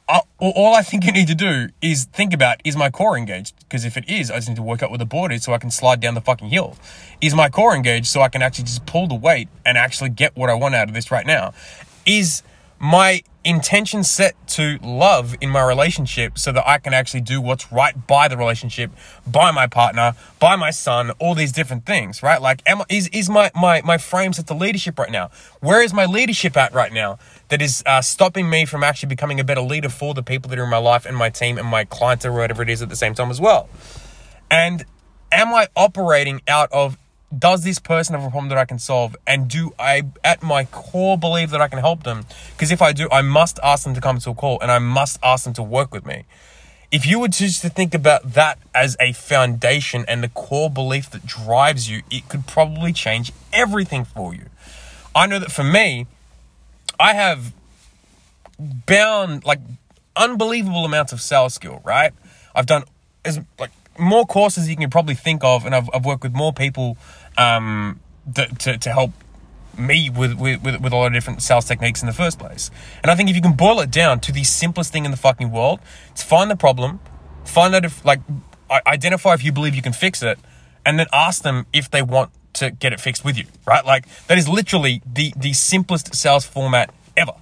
Uh, 0.08 0.22
all 0.40 0.74
I 0.74 0.82
think 0.82 1.04
you 1.04 1.12
need 1.12 1.28
to 1.28 1.36
do 1.36 1.68
is 1.80 2.06
think 2.06 2.34
about 2.34 2.60
is 2.64 2.76
my 2.76 2.90
core 2.90 3.16
engaged? 3.16 3.54
Because 3.60 3.84
if 3.84 3.96
it 3.96 4.08
is, 4.08 4.28
I 4.28 4.36
just 4.36 4.48
need 4.48 4.56
to 4.56 4.62
work 4.62 4.82
out 4.82 4.90
where 4.90 4.98
the 4.98 5.06
board 5.06 5.32
is 5.32 5.44
so 5.44 5.52
I 5.52 5.58
can 5.58 5.70
slide 5.70 6.00
down 6.00 6.14
the 6.14 6.20
fucking 6.20 6.48
hill. 6.48 6.76
Is 7.20 7.32
my 7.32 7.48
core 7.48 7.76
engaged 7.76 8.06
so 8.06 8.20
I 8.20 8.28
can 8.28 8.42
actually 8.42 8.64
just 8.64 8.84
pull 8.86 9.06
the 9.06 9.14
weight 9.14 9.48
and 9.64 9.78
actually 9.78 10.10
get 10.10 10.34
what 10.34 10.50
I 10.50 10.54
want 10.54 10.74
out 10.74 10.88
of 10.88 10.94
this 10.94 11.12
right 11.12 11.24
now? 11.24 11.54
Is 12.04 12.42
my 12.80 13.22
intention 13.44 14.04
set 14.04 14.34
to 14.46 14.78
love 14.82 15.34
in 15.40 15.48
my 15.48 15.62
relationship 15.62 16.38
so 16.38 16.52
that 16.52 16.68
I 16.68 16.78
can 16.78 16.92
actually 16.92 17.22
do 17.22 17.40
what's 17.40 17.72
right 17.72 18.06
by 18.06 18.28
the 18.28 18.36
relationship, 18.36 18.90
by 19.26 19.50
my 19.50 19.66
partner, 19.66 20.14
by 20.38 20.56
my 20.56 20.70
son, 20.70 21.10
all 21.12 21.34
these 21.34 21.52
different 21.52 21.86
things, 21.86 22.22
right? 22.22 22.40
Like, 22.40 22.62
am, 22.66 22.82
is, 22.88 23.08
is 23.08 23.30
my, 23.30 23.50
my, 23.54 23.80
my 23.82 23.96
frame 23.96 24.32
set 24.32 24.46
to 24.48 24.54
leadership 24.54 24.98
right 24.98 25.10
now? 25.10 25.30
Where 25.60 25.82
is 25.82 25.94
my 25.94 26.04
leadership 26.04 26.56
at 26.56 26.74
right 26.74 26.92
now 26.92 27.18
that 27.48 27.62
is 27.62 27.82
uh, 27.86 28.02
stopping 28.02 28.50
me 28.50 28.66
from 28.66 28.84
actually 28.84 29.08
becoming 29.08 29.40
a 29.40 29.44
better 29.44 29.62
leader 29.62 29.88
for 29.88 30.12
the 30.12 30.22
people 30.22 30.50
that 30.50 30.58
are 30.58 30.64
in 30.64 30.70
my 30.70 30.78
life 30.78 31.06
and 31.06 31.16
my 31.16 31.30
team 31.30 31.56
and 31.56 31.66
my 31.66 31.84
clients 31.84 32.26
or 32.26 32.32
whatever 32.32 32.62
it 32.62 32.68
is 32.68 32.82
at 32.82 32.90
the 32.90 32.96
same 32.96 33.14
time 33.14 33.30
as 33.30 33.40
well? 33.40 33.68
And 34.50 34.84
am 35.32 35.54
I 35.54 35.68
operating 35.76 36.42
out 36.46 36.70
of 36.72 36.98
does 37.36 37.62
this 37.62 37.78
person 37.78 38.14
have 38.14 38.24
a 38.24 38.30
problem 38.30 38.48
that 38.48 38.58
I 38.58 38.64
can 38.64 38.78
solve? 38.78 39.16
And 39.26 39.48
do 39.48 39.72
I, 39.78 40.02
at 40.24 40.42
my 40.42 40.64
core, 40.64 41.16
believe 41.16 41.50
that 41.50 41.60
I 41.60 41.68
can 41.68 41.78
help 41.78 42.02
them? 42.02 42.26
Because 42.52 42.70
if 42.70 42.82
I 42.82 42.92
do, 42.92 43.08
I 43.10 43.22
must 43.22 43.58
ask 43.62 43.84
them 43.84 43.94
to 43.94 44.00
come 44.00 44.18
to 44.18 44.30
a 44.30 44.34
call 44.34 44.58
and 44.60 44.70
I 44.70 44.78
must 44.78 45.18
ask 45.22 45.44
them 45.44 45.52
to 45.54 45.62
work 45.62 45.94
with 45.94 46.04
me. 46.04 46.24
If 46.90 47.06
you 47.06 47.20
were 47.20 47.28
just 47.28 47.62
to 47.62 47.68
think 47.68 47.94
about 47.94 48.32
that 48.32 48.58
as 48.74 48.96
a 48.98 49.12
foundation 49.12 50.04
and 50.08 50.24
the 50.24 50.28
core 50.28 50.70
belief 50.70 51.08
that 51.10 51.24
drives 51.24 51.88
you, 51.88 52.02
it 52.10 52.28
could 52.28 52.48
probably 52.48 52.92
change 52.92 53.32
everything 53.52 54.04
for 54.04 54.34
you. 54.34 54.46
I 55.14 55.26
know 55.26 55.38
that 55.38 55.52
for 55.52 55.62
me, 55.62 56.06
I 56.98 57.14
have 57.14 57.52
bound 58.58 59.44
like 59.44 59.60
unbelievable 60.16 60.84
amounts 60.84 61.12
of 61.12 61.20
sales 61.20 61.54
skill, 61.54 61.80
right? 61.84 62.12
I've 62.56 62.66
done 62.66 62.82
as 63.24 63.38
like 63.58 63.70
more 63.98 64.26
courses 64.26 64.68
you 64.68 64.76
can 64.76 64.90
probably 64.90 65.14
think 65.14 65.44
of, 65.44 65.64
and 65.64 65.74
I've, 65.74 65.88
I've 65.94 66.04
worked 66.04 66.22
with 66.22 66.34
more 66.34 66.52
people 66.52 66.96
um, 67.40 68.00
th- 68.34 68.50
to, 68.58 68.78
to 68.78 68.90
help 68.92 69.12
me 69.78 70.10
with, 70.10 70.34
with, 70.34 70.62
with 70.62 70.92
a 70.92 70.96
lot 70.96 71.06
of 71.06 71.12
different 71.12 71.42
sales 71.42 71.64
techniques 71.64 72.02
in 72.02 72.06
the 72.06 72.12
first 72.12 72.38
place. 72.38 72.70
And 73.02 73.10
I 73.10 73.14
think 73.14 73.30
if 73.30 73.36
you 73.36 73.42
can 73.42 73.54
boil 73.54 73.80
it 73.80 73.90
down 73.90 74.20
to 74.20 74.32
the 74.32 74.44
simplest 74.44 74.92
thing 74.92 75.04
in 75.04 75.10
the 75.10 75.16
fucking 75.16 75.50
world, 75.50 75.80
it's 76.10 76.22
find 76.22 76.50
the 76.50 76.56
problem, 76.56 77.00
find 77.44 77.74
out 77.74 77.84
if, 77.84 78.04
like, 78.04 78.20
identify 78.86 79.32
if 79.34 79.42
you 79.42 79.52
believe 79.52 79.74
you 79.74 79.82
can 79.82 79.94
fix 79.94 80.22
it, 80.22 80.38
and 80.84 80.98
then 80.98 81.06
ask 81.12 81.42
them 81.42 81.66
if 81.72 81.90
they 81.90 82.02
want 82.02 82.30
to 82.52 82.70
get 82.70 82.92
it 82.92 83.00
fixed 83.00 83.24
with 83.24 83.36
you, 83.38 83.46
right? 83.66 83.84
Like, 83.86 84.04
that 84.26 84.38
is 84.38 84.48
literally 84.48 85.02
the, 85.10 85.32
the 85.36 85.52
simplest 85.52 86.14
sales 86.14 86.44
format 86.46 86.92
ever. 87.16 87.34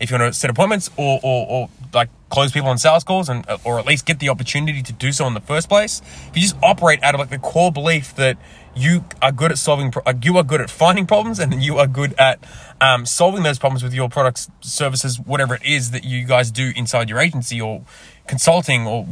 If 0.00 0.10
you 0.10 0.18
want 0.18 0.32
to 0.32 0.38
set 0.38 0.50
appointments 0.50 0.90
or, 0.96 1.20
or, 1.22 1.46
or 1.48 1.68
like 1.94 2.10
close 2.30 2.52
people 2.52 2.68
on 2.68 2.78
sales 2.78 3.04
calls 3.04 3.28
and 3.28 3.44
or 3.64 3.78
at 3.78 3.86
least 3.86 4.06
get 4.06 4.18
the 4.18 4.28
opportunity 4.28 4.82
to 4.82 4.92
do 4.92 5.12
so 5.12 5.26
in 5.26 5.34
the 5.34 5.40
first 5.40 5.68
place, 5.68 6.00
if 6.28 6.36
you 6.36 6.42
just 6.42 6.56
operate 6.62 7.02
out 7.02 7.14
of 7.14 7.20
like 7.20 7.30
the 7.30 7.38
core 7.38 7.72
belief 7.72 8.14
that 8.16 8.36
you 8.76 9.04
are 9.22 9.32
good 9.32 9.52
at 9.52 9.58
solving, 9.58 9.92
uh, 10.04 10.14
you 10.22 10.36
are 10.36 10.42
good 10.42 10.60
at 10.60 10.70
finding 10.70 11.06
problems, 11.06 11.38
and 11.38 11.62
you 11.62 11.78
are 11.78 11.86
good 11.86 12.14
at 12.18 12.40
um, 12.80 13.06
solving 13.06 13.42
those 13.42 13.58
problems 13.58 13.82
with 13.82 13.94
your 13.94 14.08
products, 14.08 14.50
services, 14.60 15.18
whatever 15.18 15.54
it 15.54 15.64
is 15.64 15.92
that 15.92 16.04
you 16.04 16.24
guys 16.24 16.50
do 16.50 16.72
inside 16.74 17.08
your 17.08 17.20
agency 17.20 17.60
or 17.60 17.84
consulting 18.26 18.86
or 18.86 19.06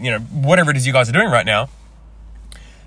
you 0.00 0.10
know 0.10 0.18
whatever 0.18 0.70
it 0.70 0.76
is 0.76 0.86
you 0.86 0.92
guys 0.92 1.08
are 1.08 1.12
doing 1.12 1.30
right 1.30 1.46
now. 1.46 1.68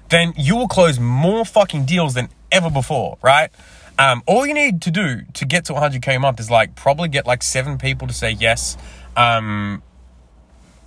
Then 0.09 0.33
you 0.37 0.57
will 0.57 0.67
close 0.67 0.99
more 0.99 1.45
fucking 1.45 1.85
deals 1.85 2.13
than 2.13 2.29
ever 2.51 2.69
before, 2.69 3.17
right? 3.21 3.49
Um, 3.97 4.23
all 4.25 4.45
you 4.45 4.53
need 4.53 4.81
to 4.83 4.91
do 4.91 5.21
to 5.33 5.45
get 5.45 5.65
to 5.65 5.73
100k 5.73 6.15
a 6.15 6.19
month 6.19 6.39
is 6.39 6.49
like 6.49 6.75
probably 6.75 7.07
get 7.07 7.27
like 7.27 7.43
seven 7.43 7.77
people 7.77 8.07
to 8.07 8.13
say 8.13 8.31
yes, 8.31 8.77
um, 9.15 9.81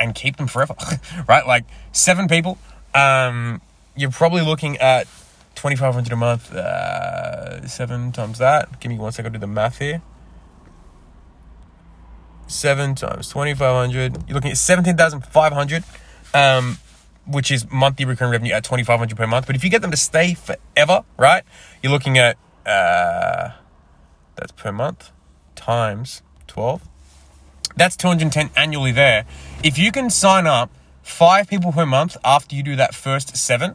and 0.00 0.14
keep 0.14 0.36
them 0.36 0.46
forever, 0.46 0.74
right? 1.28 1.46
Like 1.46 1.64
seven 1.92 2.28
people. 2.28 2.58
Um, 2.94 3.60
you're 3.96 4.10
probably 4.10 4.42
looking 4.42 4.76
at 4.78 5.06
2500 5.54 6.12
a 6.12 6.16
month, 6.16 6.52
uh, 6.52 7.66
seven 7.66 8.12
times 8.12 8.38
that. 8.38 8.80
Give 8.80 8.90
me 8.90 8.98
one 8.98 9.12
second 9.12 9.32
to 9.32 9.38
do 9.38 9.40
the 9.40 9.46
math 9.46 9.78
here. 9.78 10.02
Seven 12.46 12.94
times 12.94 13.28
2500. 13.28 14.28
You're 14.28 14.34
looking 14.34 14.50
at 14.50 14.58
17,500, 14.58 15.84
um, 16.34 16.78
which 17.26 17.50
is 17.50 17.70
monthly 17.70 18.04
recurring 18.04 18.32
revenue 18.32 18.52
at 18.52 18.64
2500 18.64 19.16
per 19.16 19.26
month. 19.26 19.46
But 19.46 19.56
if 19.56 19.64
you 19.64 19.70
get 19.70 19.82
them 19.82 19.90
to 19.90 19.96
stay 19.96 20.34
forever, 20.34 21.04
right, 21.16 21.42
you're 21.82 21.92
looking 21.92 22.18
at, 22.18 22.36
uh, 22.66 23.52
that's 24.36 24.52
per 24.52 24.72
month 24.72 25.10
times 25.54 26.22
12. 26.48 26.82
That's 27.76 27.96
210 27.96 28.50
annually 28.56 28.92
there. 28.92 29.24
If 29.62 29.78
you 29.78 29.90
can 29.90 30.08
sign 30.08 30.46
up 30.46 30.70
five 31.02 31.48
people 31.48 31.72
per 31.72 31.84
month 31.84 32.16
after 32.24 32.54
you 32.54 32.62
do 32.62 32.76
that 32.76 32.94
first 32.94 33.36
seven, 33.36 33.74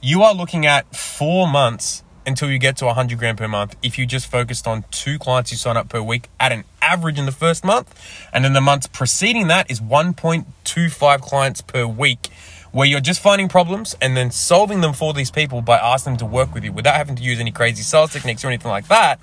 you 0.00 0.22
are 0.22 0.34
looking 0.34 0.64
at 0.64 0.94
four 0.94 1.48
months 1.48 2.04
until 2.24 2.50
you 2.50 2.58
get 2.58 2.76
to 2.76 2.84
100 2.86 3.18
grand 3.18 3.38
per 3.38 3.48
month 3.48 3.74
if 3.82 3.98
you 3.98 4.06
just 4.06 4.30
focused 4.30 4.66
on 4.68 4.84
two 4.92 5.18
clients 5.18 5.50
you 5.50 5.56
sign 5.56 5.76
up 5.76 5.88
per 5.88 6.00
week 6.00 6.28
at 6.38 6.52
an 6.52 6.62
average 6.80 7.18
in 7.18 7.26
the 7.26 7.32
first 7.32 7.64
month. 7.64 7.92
And 8.32 8.44
then 8.44 8.52
the 8.52 8.60
months 8.60 8.86
preceding 8.86 9.48
that 9.48 9.70
is 9.70 9.80
1.25 9.80 11.20
clients 11.20 11.60
per 11.62 11.84
week 11.84 12.28
where 12.70 12.86
you're 12.86 13.00
just 13.00 13.20
finding 13.20 13.48
problems 13.48 13.96
and 14.00 14.16
then 14.16 14.30
solving 14.30 14.80
them 14.82 14.92
for 14.92 15.12
these 15.12 15.32
people 15.32 15.62
by 15.62 15.76
asking 15.78 16.12
them 16.12 16.18
to 16.18 16.26
work 16.26 16.54
with 16.54 16.64
you 16.64 16.72
without 16.72 16.94
having 16.94 17.16
to 17.16 17.22
use 17.22 17.40
any 17.40 17.50
crazy 17.50 17.82
sales 17.82 18.12
techniques 18.12 18.44
or 18.44 18.48
anything 18.48 18.70
like 18.70 18.86
that. 18.86 19.18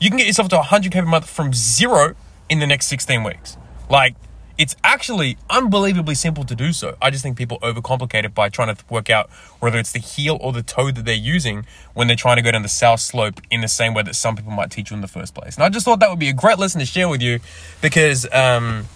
You 0.00 0.08
can 0.08 0.16
get 0.16 0.26
yourself 0.26 0.48
to 0.48 0.56
100k 0.56 0.92
per 0.92 1.04
month 1.04 1.28
from 1.28 1.52
zero 1.52 2.16
in 2.48 2.60
the 2.60 2.66
next 2.66 2.86
16 2.86 3.22
weeks. 3.22 3.56
Like, 3.90 4.14
it's 4.58 4.74
actually 4.82 5.38
unbelievably 5.48 6.16
simple 6.16 6.42
to 6.44 6.54
do 6.54 6.72
so. 6.72 6.96
I 7.00 7.10
just 7.10 7.22
think 7.22 7.38
people 7.38 7.60
overcomplicate 7.60 8.24
it 8.24 8.34
by 8.34 8.48
trying 8.48 8.74
to 8.74 8.84
work 8.90 9.08
out 9.08 9.30
whether 9.60 9.78
it's 9.78 9.92
the 9.92 10.00
heel 10.00 10.36
or 10.40 10.52
the 10.52 10.64
toe 10.64 10.90
that 10.90 11.04
they're 11.04 11.14
using 11.14 11.64
when 11.94 12.08
they're 12.08 12.16
trying 12.16 12.36
to 12.36 12.42
go 12.42 12.50
down 12.50 12.62
the 12.62 12.68
south 12.68 12.98
slope 12.98 13.40
in 13.52 13.60
the 13.60 13.68
same 13.68 13.94
way 13.94 14.02
that 14.02 14.16
some 14.16 14.34
people 14.34 14.50
might 14.50 14.72
teach 14.72 14.90
you 14.90 14.96
in 14.96 15.00
the 15.00 15.08
first 15.08 15.32
place. 15.32 15.54
And 15.54 15.62
I 15.62 15.68
just 15.68 15.84
thought 15.84 16.00
that 16.00 16.10
would 16.10 16.18
be 16.18 16.28
a 16.28 16.32
great 16.32 16.58
lesson 16.58 16.80
to 16.80 16.86
share 16.86 17.08
with 17.08 17.22
you 17.22 17.38
because 17.80 18.26
um, 18.32 18.86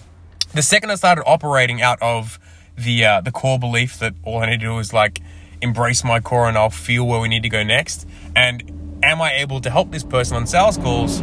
the 0.53 0.61
second 0.61 0.91
I 0.91 0.95
started 0.95 1.23
operating 1.25 1.81
out 1.81 1.97
of 2.01 2.39
the 2.77 3.05
uh, 3.05 3.21
the 3.21 3.31
core 3.31 3.59
belief 3.59 3.99
that 3.99 4.15
all 4.23 4.39
I 4.39 4.47
need 4.47 4.59
to 4.59 4.65
do 4.65 4.79
is 4.79 4.91
like 4.93 5.21
embrace 5.61 6.03
my 6.03 6.19
core 6.19 6.47
and 6.49 6.57
I'll 6.57 6.69
feel 6.69 7.07
where 7.07 7.21
we 7.21 7.29
need 7.29 7.43
to 7.43 7.49
go 7.49 7.63
next, 7.63 8.07
and 8.35 8.99
am 9.03 9.21
I 9.21 9.33
able 9.35 9.61
to 9.61 9.69
help 9.69 9.91
this 9.91 10.03
person 10.03 10.35
on 10.35 10.45
sales 10.47 10.77
calls? 10.77 11.21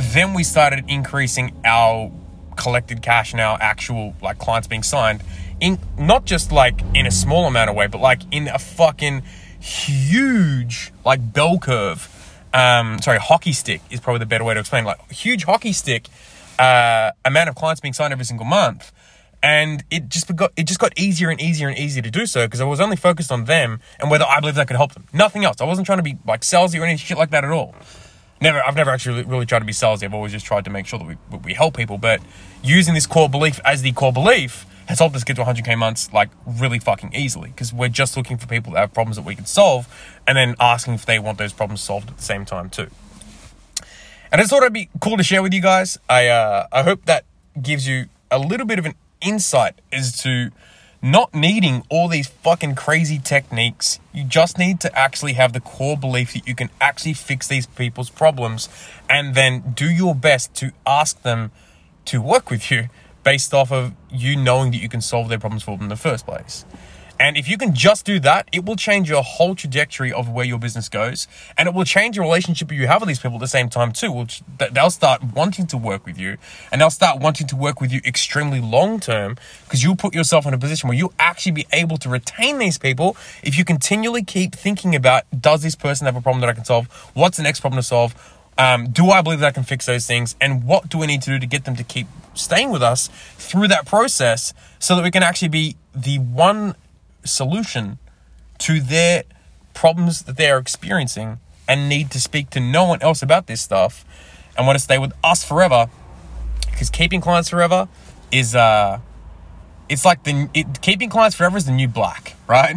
Then 0.00 0.32
we 0.32 0.44
started 0.44 0.84
increasing 0.88 1.54
our 1.62 2.10
collected 2.56 3.02
cash 3.02 3.32
and 3.32 3.40
our 3.40 3.58
actual 3.60 4.14
like 4.22 4.38
clients 4.38 4.66
being 4.66 4.82
signed 4.82 5.22
in 5.60 5.78
not 5.98 6.24
just 6.24 6.50
like 6.50 6.80
in 6.94 7.06
a 7.06 7.10
small 7.10 7.46
amount 7.46 7.68
of 7.68 7.76
way, 7.76 7.86
but 7.86 8.00
like 8.00 8.22
in 8.30 8.48
a 8.48 8.58
fucking 8.58 9.22
huge 9.60 10.90
like 11.04 11.32
bell 11.32 11.58
curve. 11.58 12.08
Um, 12.54 13.00
sorry, 13.02 13.18
hockey 13.18 13.52
stick 13.52 13.82
is 13.90 14.00
probably 14.00 14.20
the 14.20 14.26
better 14.26 14.42
way 14.42 14.54
to 14.54 14.60
explain. 14.60 14.84
Like 14.84 15.10
huge 15.12 15.44
hockey 15.44 15.72
stick 15.72 16.08
uh, 16.58 17.12
amount 17.24 17.50
of 17.50 17.54
clients 17.54 17.80
being 17.80 17.92
signed 17.92 18.12
every 18.12 18.24
single 18.24 18.46
month, 18.46 18.92
and 19.42 19.84
it 19.90 20.08
just 20.08 20.34
got 20.34 20.52
it 20.56 20.64
just 20.64 20.80
got 20.80 20.98
easier 20.98 21.28
and 21.28 21.40
easier 21.42 21.68
and 21.68 21.78
easier 21.78 22.02
to 22.02 22.10
do 22.10 22.24
so 22.24 22.46
because 22.46 22.62
I 22.62 22.64
was 22.64 22.80
only 22.80 22.96
focused 22.96 23.30
on 23.30 23.44
them 23.44 23.80
and 23.98 24.10
whether 24.10 24.24
I 24.24 24.40
believed 24.40 24.58
I 24.58 24.64
could 24.64 24.76
help 24.76 24.94
them. 24.94 25.04
Nothing 25.12 25.44
else. 25.44 25.60
I 25.60 25.64
wasn't 25.64 25.84
trying 25.84 25.98
to 25.98 26.04
be 26.04 26.16
like 26.26 26.40
salesy 26.40 26.80
or 26.80 26.84
any 26.84 26.96
shit 26.96 27.18
like 27.18 27.30
that 27.30 27.44
at 27.44 27.50
all 27.50 27.74
never 28.40 28.62
I've 28.64 28.76
never 28.76 28.90
actually 28.90 29.22
really 29.24 29.46
tried 29.46 29.60
to 29.60 29.64
be 29.64 29.72
salesy. 29.72 30.04
I've 30.04 30.14
always 30.14 30.32
just 30.32 30.46
tried 30.46 30.64
to 30.64 30.70
make 30.70 30.86
sure 30.86 30.98
that 30.98 31.06
we, 31.06 31.16
we 31.38 31.54
help 31.54 31.76
people. 31.76 31.98
But 31.98 32.20
using 32.62 32.94
this 32.94 33.06
core 33.06 33.28
belief 33.28 33.60
as 33.64 33.82
the 33.82 33.92
core 33.92 34.12
belief 34.12 34.66
has 34.86 34.98
helped 34.98 35.14
us 35.14 35.22
get 35.24 35.36
to 35.36 35.44
100k 35.44 35.78
months 35.78 36.12
like 36.12 36.30
really 36.44 36.78
fucking 36.78 37.14
easily 37.14 37.50
because 37.50 37.72
we're 37.72 37.88
just 37.88 38.16
looking 38.16 38.36
for 38.36 38.46
people 38.46 38.72
that 38.72 38.80
have 38.80 38.92
problems 38.92 39.16
that 39.16 39.24
we 39.24 39.36
can 39.36 39.46
solve 39.46 39.86
and 40.26 40.36
then 40.36 40.56
asking 40.58 40.94
if 40.94 41.06
they 41.06 41.18
want 41.18 41.38
those 41.38 41.52
problems 41.52 41.80
solved 41.80 42.10
at 42.10 42.16
the 42.16 42.22
same 42.22 42.44
time 42.44 42.68
too. 42.68 42.88
And 44.32 44.40
I 44.40 44.42
just 44.42 44.50
thought 44.50 44.62
it'd 44.62 44.72
be 44.72 44.88
cool 45.00 45.16
to 45.16 45.22
share 45.22 45.42
with 45.42 45.52
you 45.52 45.60
guys. 45.60 45.98
I 46.08 46.28
uh, 46.28 46.66
I 46.72 46.82
hope 46.82 47.04
that 47.06 47.24
gives 47.60 47.86
you 47.86 48.06
a 48.30 48.38
little 48.38 48.66
bit 48.66 48.78
of 48.78 48.86
an 48.86 48.94
insight 49.20 49.80
as 49.92 50.16
to 50.22 50.50
not 51.02 51.34
needing 51.34 51.82
all 51.88 52.08
these 52.08 52.28
fucking 52.28 52.74
crazy 52.74 53.18
techniques. 53.18 54.00
You 54.12 54.24
just 54.24 54.58
need 54.58 54.80
to 54.80 54.98
actually 54.98 55.32
have 55.34 55.52
the 55.52 55.60
core 55.60 55.96
belief 55.96 56.34
that 56.34 56.46
you 56.46 56.54
can 56.54 56.68
actually 56.80 57.14
fix 57.14 57.48
these 57.48 57.66
people's 57.66 58.10
problems 58.10 58.68
and 59.08 59.34
then 59.34 59.72
do 59.74 59.90
your 59.90 60.14
best 60.14 60.54
to 60.56 60.72
ask 60.86 61.22
them 61.22 61.50
to 62.06 62.20
work 62.20 62.50
with 62.50 62.70
you 62.70 62.88
based 63.24 63.54
off 63.54 63.72
of 63.72 63.92
you 64.10 64.36
knowing 64.36 64.72
that 64.72 64.78
you 64.78 64.88
can 64.88 65.00
solve 65.00 65.28
their 65.28 65.38
problems 65.38 65.62
for 65.62 65.76
them 65.76 65.84
in 65.84 65.88
the 65.88 65.96
first 65.96 66.26
place. 66.26 66.64
And 67.20 67.36
if 67.36 67.48
you 67.48 67.58
can 67.58 67.74
just 67.74 68.06
do 68.06 68.18
that, 68.20 68.48
it 68.50 68.64
will 68.64 68.76
change 68.76 69.10
your 69.10 69.22
whole 69.22 69.54
trajectory 69.54 70.10
of 70.10 70.30
where 70.30 70.46
your 70.46 70.58
business 70.58 70.88
goes. 70.88 71.28
And 71.58 71.68
it 71.68 71.74
will 71.74 71.84
change 71.84 72.16
your 72.16 72.24
relationship 72.24 72.72
you 72.72 72.86
have 72.86 73.02
with 73.02 73.08
these 73.08 73.18
people 73.18 73.36
at 73.36 73.40
the 73.40 73.46
same 73.46 73.68
time, 73.68 73.92
too. 73.92 74.10
Which 74.10 74.42
they'll 74.72 74.88
start 74.88 75.22
wanting 75.22 75.66
to 75.66 75.76
work 75.76 76.06
with 76.06 76.18
you 76.18 76.38
and 76.72 76.80
they'll 76.80 76.88
start 76.88 77.20
wanting 77.20 77.46
to 77.48 77.56
work 77.56 77.78
with 77.78 77.92
you 77.92 78.00
extremely 78.06 78.58
long 78.58 79.00
term 79.00 79.36
because 79.64 79.82
you'll 79.82 79.96
put 79.96 80.14
yourself 80.14 80.46
in 80.46 80.54
a 80.54 80.58
position 80.58 80.88
where 80.88 80.96
you'll 80.96 81.12
actually 81.18 81.52
be 81.52 81.66
able 81.72 81.98
to 81.98 82.08
retain 82.08 82.56
these 82.56 82.78
people 82.78 83.18
if 83.42 83.58
you 83.58 83.66
continually 83.66 84.24
keep 84.24 84.54
thinking 84.54 84.96
about 84.96 85.24
does 85.38 85.62
this 85.62 85.74
person 85.74 86.06
have 86.06 86.16
a 86.16 86.22
problem 86.22 86.40
that 86.40 86.48
I 86.48 86.54
can 86.54 86.64
solve? 86.64 86.86
What's 87.12 87.36
the 87.36 87.42
next 87.42 87.60
problem 87.60 87.78
to 87.78 87.86
solve? 87.86 88.14
Um, 88.56 88.90
do 88.90 89.10
I 89.10 89.20
believe 89.20 89.40
that 89.40 89.48
I 89.48 89.52
can 89.52 89.62
fix 89.62 89.84
those 89.84 90.06
things? 90.06 90.36
And 90.40 90.64
what 90.64 90.88
do 90.88 90.96
we 90.96 91.06
need 91.06 91.20
to 91.22 91.30
do 91.30 91.38
to 91.38 91.46
get 91.46 91.66
them 91.66 91.76
to 91.76 91.84
keep 91.84 92.06
staying 92.32 92.70
with 92.70 92.82
us 92.82 93.08
through 93.36 93.68
that 93.68 93.84
process 93.84 94.54
so 94.78 94.96
that 94.96 95.02
we 95.02 95.10
can 95.10 95.22
actually 95.22 95.48
be 95.48 95.76
the 95.94 96.18
one 96.18 96.74
solution 97.24 97.98
to 98.58 98.80
their 98.80 99.24
problems 99.74 100.22
that 100.22 100.36
they 100.36 100.50
are 100.50 100.58
experiencing 100.58 101.38
and 101.66 101.88
need 101.88 102.10
to 102.10 102.20
speak 102.20 102.50
to 102.50 102.60
no 102.60 102.84
one 102.84 103.00
else 103.00 103.22
about 103.22 103.46
this 103.46 103.60
stuff 103.60 104.04
and 104.56 104.66
want 104.66 104.76
to 104.76 104.82
stay 104.82 104.98
with 104.98 105.12
us 105.22 105.44
forever. 105.44 105.88
Because 106.70 106.90
keeping 106.90 107.20
clients 107.20 107.48
forever 107.48 107.88
is 108.32 108.54
uh 108.54 108.98
it's 109.88 110.04
like 110.04 110.22
the 110.24 110.48
it, 110.54 110.80
keeping 110.82 111.08
clients 111.08 111.36
forever 111.36 111.56
is 111.56 111.64
the 111.64 111.72
new 111.72 111.88
black 111.88 112.36
right? 112.46 112.76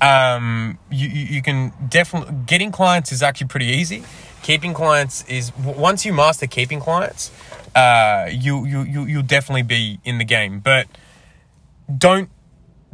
Um 0.00 0.78
you, 0.90 1.08
you, 1.08 1.42
can 1.42 1.72
definitely 1.88 2.34
getting 2.46 2.70
clients 2.70 3.12
is 3.12 3.22
actually 3.22 3.48
pretty 3.48 3.66
easy. 3.66 4.04
Keeping 4.42 4.74
clients 4.74 5.24
is 5.26 5.56
once 5.56 6.04
you 6.04 6.12
master 6.12 6.46
keeping 6.46 6.80
clients 6.80 7.30
uh 7.74 8.28
you 8.30 8.66
you, 8.66 8.82
you 8.82 9.04
you'll 9.04 9.22
definitely 9.22 9.62
be 9.62 9.98
in 10.04 10.18
the 10.18 10.24
game. 10.24 10.60
But 10.60 10.86
don't 11.96 12.28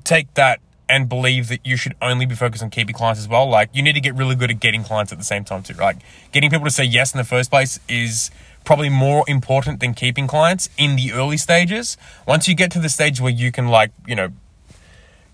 take 0.05 0.33
that 0.35 0.61
and 0.90 1.09
believe 1.09 1.46
that 1.48 1.64
you 1.64 1.76
should 1.76 1.94
only 2.03 2.26
be 2.26 2.35
focused 2.35 2.64
on 2.64 2.68
keeping 2.68 2.94
clients 2.94 3.20
as 3.20 3.29
well. 3.29 3.48
Like 3.48 3.70
you 3.72 3.81
need 3.81 3.92
to 3.92 4.00
get 4.00 4.14
really 4.16 4.35
good 4.35 4.50
at 4.50 4.59
getting 4.59 4.83
clients 4.83 5.12
at 5.12 5.18
the 5.18 5.24
same 5.24 5.44
time 5.44 5.62
too. 5.62 5.74
Like 5.74 5.98
getting 6.33 6.50
people 6.50 6.64
to 6.64 6.70
say 6.70 6.85
yes 6.85 7.14
in 7.14 7.18
the 7.18 7.24
first 7.24 7.48
place 7.48 7.79
is 7.88 8.33
probably 8.64 8.88
more 8.88 9.24
important 9.29 9.79
than 9.79 9.94
keeping 9.94 10.26
clients 10.26 10.68
in 10.76 10.96
the 10.96 11.12
early 11.12 11.37
stages. 11.37 11.96
Once 12.26 12.48
you 12.48 12.57
get 12.57 12.72
to 12.72 12.81
the 12.81 12.88
stage 12.88 13.20
where 13.20 13.33
you 13.33 13.53
can 13.53 13.68
like, 13.68 13.92
you 14.05 14.16
know, 14.16 14.31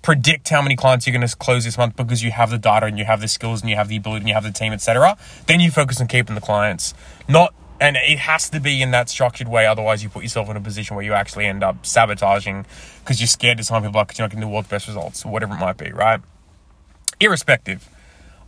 predict 0.03 0.51
how 0.51 0.61
many 0.61 0.77
clients 0.77 1.07
you're 1.07 1.17
going 1.17 1.27
to 1.27 1.37
close 1.37 1.65
this 1.65 1.79
month 1.79 1.97
because 1.97 2.23
you 2.23 2.31
have 2.31 2.51
the 2.51 2.59
data 2.59 2.87
and 2.87 2.99
you 2.99 3.07
have 3.07 3.23
the 3.23 3.27
skills 3.27 3.63
and 3.63 3.71
you 3.71 3.77
have 3.77 3.89
the 3.89 3.97
ability 3.97 4.21
and 4.21 4.29
you 4.29 4.35
have 4.35 4.45
the 4.45 4.53
team, 4.53 4.75
etc. 4.75 5.17
Then 5.47 5.59
you 5.59 5.71
focus 5.71 6.01
on 6.03 6.07
keeping 6.07 6.35
the 6.35 6.41
clients, 6.41 6.93
not 7.29 7.55
and 7.81 7.97
it 7.97 8.19
has 8.19 8.49
to 8.51 8.61
be 8.61 8.83
in 8.83 8.91
that 8.93 9.09
structured 9.09 9.49
way. 9.49 9.67
Otherwise, 9.67 10.03
you 10.03 10.09
put 10.09 10.23
yourself 10.23 10.49
in 10.49 10.57
a 10.57 10.61
position 10.61 10.97
where 10.97 11.05
you 11.05 11.13
actually 11.13 11.47
end 11.47 11.63
up 11.63 11.85
sabotaging 11.85 12.67
because 13.01 13.21
you're 13.21 13.27
scared 13.27 13.59
to 13.59 13.65
sign 13.65 13.83
people 13.83 14.01
up 14.01 14.09
because 14.09 14.19
you're 14.19 14.25
not 14.27 14.33
going 14.33 14.41
to 14.41 14.49
world's 14.49 14.69
best 14.69 14.87
results 14.87 15.25
or 15.25 15.33
whatever 15.33 15.55
it 15.55 15.59
might 15.59 15.77
be, 15.77 15.93
right? 15.93 16.21
Irrespective, 17.21 17.89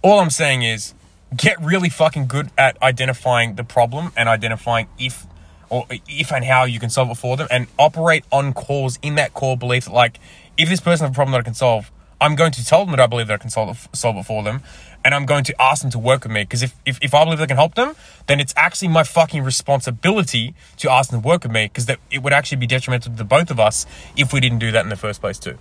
all 0.03 0.21
I'm 0.21 0.31
saying 0.31 0.63
is 0.63 0.95
get 1.37 1.61
really 1.61 1.89
fucking 1.89 2.27
good 2.27 2.51
at 2.57 2.81
identifying 2.83 3.57
the 3.57 3.65
problem 3.65 4.13
and 4.17 4.29
identifying 4.29 4.89
if 4.99 5.27
or 5.71 5.87
if 5.91 6.33
and 6.33 6.45
how 6.45 6.65
you 6.65 6.81
can 6.81 6.89
solve 6.89 7.11
it 7.11 7.17
for 7.17 7.37
them 7.37 7.47
and 7.51 7.67
operate 7.79 8.25
on 8.33 8.55
calls 8.55 8.99
in 9.03 9.17
that 9.17 9.35
core 9.35 9.57
belief 9.57 9.85
that 9.85 9.93
like 9.93 10.19
if 10.57 10.69
this 10.69 10.81
person 10.81 11.07
has 11.07 11.13
a 11.13 11.15
problem 11.15 11.33
that 11.33 11.41
I 11.41 11.43
can 11.43 11.55
solve, 11.55 11.91
I'm 12.21 12.35
going 12.35 12.53
to 12.53 12.65
tell 12.65 12.85
them 12.85 12.91
that 12.91 13.01
I 13.01 13.07
believe 13.07 13.29
that 13.29 13.35
I 13.35 13.39
can 13.39 13.51
solve 13.51 13.77
it, 13.77 13.97
solve 13.97 14.17
it 14.17 14.25
for 14.25 14.43
them 14.43 14.63
and 15.05 15.15
I'm 15.15 15.27
going 15.27 15.45
to 15.45 15.63
ask 15.63 15.83
them 15.83 15.91
to 15.93 15.99
work 15.99 16.25
with 16.25 16.33
me. 16.33 16.43
Because 16.43 16.63
if, 16.63 16.75
if, 16.85 16.99
if 17.01 17.15
I 17.15 17.25
believe 17.25 17.41
I 17.41 17.47
can 17.47 17.57
help 17.57 17.75
them, 17.75 17.95
then 18.27 18.41
it's 18.41 18.53
actually 18.57 18.89
my 18.89 19.05
fucking 19.05 19.43
responsibility 19.43 20.55
to 20.79 20.91
ask 20.91 21.11
them 21.11 21.23
to 21.23 21.27
work 21.27 21.45
with 21.45 21.53
me 21.53 21.67
because 21.67 21.87
that 21.87 21.99
it 22.11 22.23
would 22.23 22.33
actually 22.33 22.59
be 22.59 22.67
detrimental 22.67 23.13
to 23.13 23.19
the 23.19 23.25
both 23.25 23.51
of 23.51 23.61
us 23.61 23.87
if 24.17 24.33
we 24.33 24.41
didn't 24.41 24.59
do 24.59 24.73
that 24.73 24.85
in 24.85 24.89
the 24.89 24.97
first 24.97 25.21
place 25.21 25.39
too. 25.39 25.57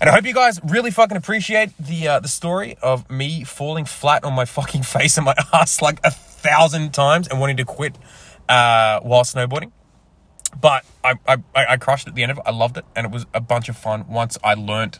And 0.00 0.10
I 0.10 0.12
hope 0.12 0.24
you 0.24 0.34
guys 0.34 0.60
really 0.62 0.90
fucking 0.90 1.16
appreciate 1.16 1.70
the 1.78 2.08
uh, 2.08 2.20
the 2.20 2.28
story 2.28 2.76
of 2.82 3.10
me 3.10 3.44
falling 3.44 3.86
flat 3.86 4.24
on 4.24 4.34
my 4.34 4.44
fucking 4.44 4.82
face 4.94 5.16
and 5.16 5.24
my 5.24 5.34
ass 5.52 5.80
like 5.80 6.00
a 6.04 6.10
thousand 6.10 6.92
times 6.92 7.28
and 7.28 7.40
wanting 7.40 7.56
to 7.56 7.64
quit 7.64 7.96
uh, 8.48 9.00
while 9.00 9.22
snowboarding. 9.22 9.72
But 10.58 10.84
I, 11.04 11.14
I, 11.28 11.38
I 11.54 11.76
crushed 11.76 12.08
at 12.08 12.14
the 12.14 12.22
end 12.22 12.32
of 12.32 12.38
it. 12.38 12.44
I 12.46 12.50
loved 12.50 12.76
it, 12.76 12.84
and 12.94 13.06
it 13.06 13.12
was 13.12 13.26
a 13.34 13.40
bunch 13.40 13.68
of 13.68 13.76
fun 13.76 14.06
once 14.08 14.38
I 14.42 14.54
learnt, 14.54 14.98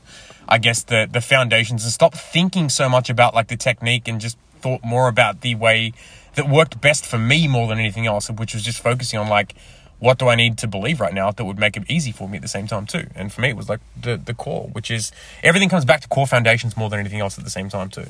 I 0.49 0.59
guess, 0.59 0.83
the 0.83 1.09
the 1.11 1.21
foundations 1.21 1.85
and 1.85 1.93
stopped 1.93 2.17
thinking 2.17 2.69
so 2.69 2.89
much 2.89 3.09
about 3.09 3.35
like 3.35 3.49
the 3.49 3.57
technique 3.57 4.09
and 4.09 4.21
just 4.21 4.37
thought 4.61 4.85
more 4.85 5.09
about 5.09 5.41
the 5.41 5.55
way 5.55 5.93
that 6.35 6.49
worked 6.49 6.81
best 6.81 7.07
for 7.07 7.19
me 7.19 7.49
more 7.49 7.69
than 7.69 7.79
anything 7.79 8.07
else, 8.07 8.31
which 8.31 8.55
was 8.55 8.63
just 8.63 8.83
focusing 8.83 9.19
on 9.19 9.29
like 9.29 9.55
what 9.99 10.19
do 10.19 10.29
I 10.29 10.35
need 10.35 10.59
to 10.59 10.69
believe 10.69 11.01
right 11.01 11.15
now 11.15 11.31
that 11.31 11.45
would 11.45 11.59
make 11.59 11.77
it 11.77 11.85
easy 11.89 12.13
for 12.13 12.29
me 12.29 12.37
at 12.37 12.43
the 12.43 12.49
same 12.49 12.67
time 12.67 12.87
too. 12.87 13.07
And 13.15 13.33
for 13.33 13.41
me, 13.41 13.49
it 13.49 13.57
was 13.57 13.69
like 13.69 13.81
the 14.01 14.17
the 14.17 14.35
core, 14.35 14.69
which 14.73 14.91
is 14.91 15.13
everything 15.43 15.69
comes 15.69 15.85
back 15.85 16.01
to 16.03 16.09
core 16.09 16.27
foundations 16.27 16.77
more 16.77 16.91
than 16.91 17.01
anything 17.01 17.21
else 17.21 17.39
at 17.39 17.45
the 17.45 17.51
same 17.51 17.69
time 17.69 17.89
too. 17.89 18.07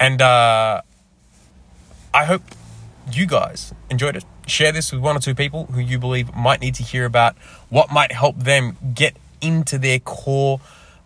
And 0.00 0.20
uh, 0.20 0.82
I 2.12 2.24
hope 2.24 2.42
you 3.12 3.26
guys 3.26 3.72
enjoyed 3.90 4.16
it. 4.16 4.24
Share 4.46 4.72
this 4.72 4.92
with 4.92 5.00
one 5.00 5.16
or 5.16 5.20
two 5.20 5.34
people 5.34 5.66
who 5.66 5.80
you 5.80 5.98
believe 5.98 6.34
might 6.34 6.60
need 6.60 6.74
to 6.76 6.82
hear 6.82 7.04
about 7.04 7.36
what 7.68 7.90
might 7.90 8.12
help 8.12 8.38
them 8.38 8.76
get 8.94 9.16
into 9.40 9.78
their 9.78 9.98
core 9.98 10.60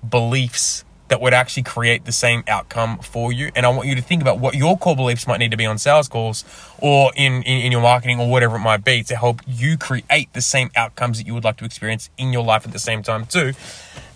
beliefs 0.09 0.85
that 1.09 1.21
would 1.21 1.35
actually 1.35 1.63
create 1.63 2.05
the 2.05 2.13
same 2.13 2.45
outcome 2.47 2.99
for 2.99 3.33
you. 3.33 3.51
And 3.57 3.65
I 3.65 3.71
want 3.71 3.89
you 3.89 3.95
to 3.95 4.03
think 4.03 4.23
about 4.23 4.39
what 4.39 4.55
your 4.55 4.79
core 4.79 4.95
beliefs 4.95 5.27
might 5.27 5.39
need 5.39 5.51
to 5.51 5.57
be 5.57 5.67
on 5.67 5.79
sales 5.79 6.09
calls 6.09 6.45
or 6.79 7.13
in, 7.17 7.43
in, 7.43 7.63
in, 7.63 7.73
your 7.73 7.81
marketing 7.81 8.21
or 8.21 8.31
whatever 8.31 8.57
it 8.57 8.61
might 8.61 8.85
be 8.85 9.03
to 9.05 9.17
help 9.17 9.41
you 9.47 9.79
create 9.79 10.33
the 10.35 10.41
same 10.41 10.71
outcomes 10.77 11.19
that 11.19 11.27
you 11.27 11.35
would 11.35 11.45
like 11.45 11.57
to 11.57 11.65
experience 11.65 12.11
in 12.19 12.33
your 12.33 12.45
life 12.45 12.67
at 12.67 12.73
the 12.73 12.79
same 12.79 13.03
time, 13.03 13.25
too. 13.25 13.53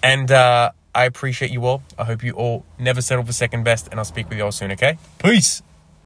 And 0.02 0.30
uh, 0.30 0.72
I 0.94 1.04
appreciate 1.04 1.50
you 1.50 1.64
all. 1.64 1.82
I 1.98 2.04
hope 2.04 2.22
you 2.22 2.32
all 2.32 2.64
never 2.78 3.00
settle 3.00 3.24
for 3.24 3.32
second 3.32 3.64
best, 3.64 3.88
and 3.88 3.98
I'll 3.98 4.04
speak 4.04 4.28
with 4.28 4.38
you 4.38 4.44
all 4.44 4.52
soon, 4.52 4.72
okay? 4.72 4.98
Peace. 5.18 5.62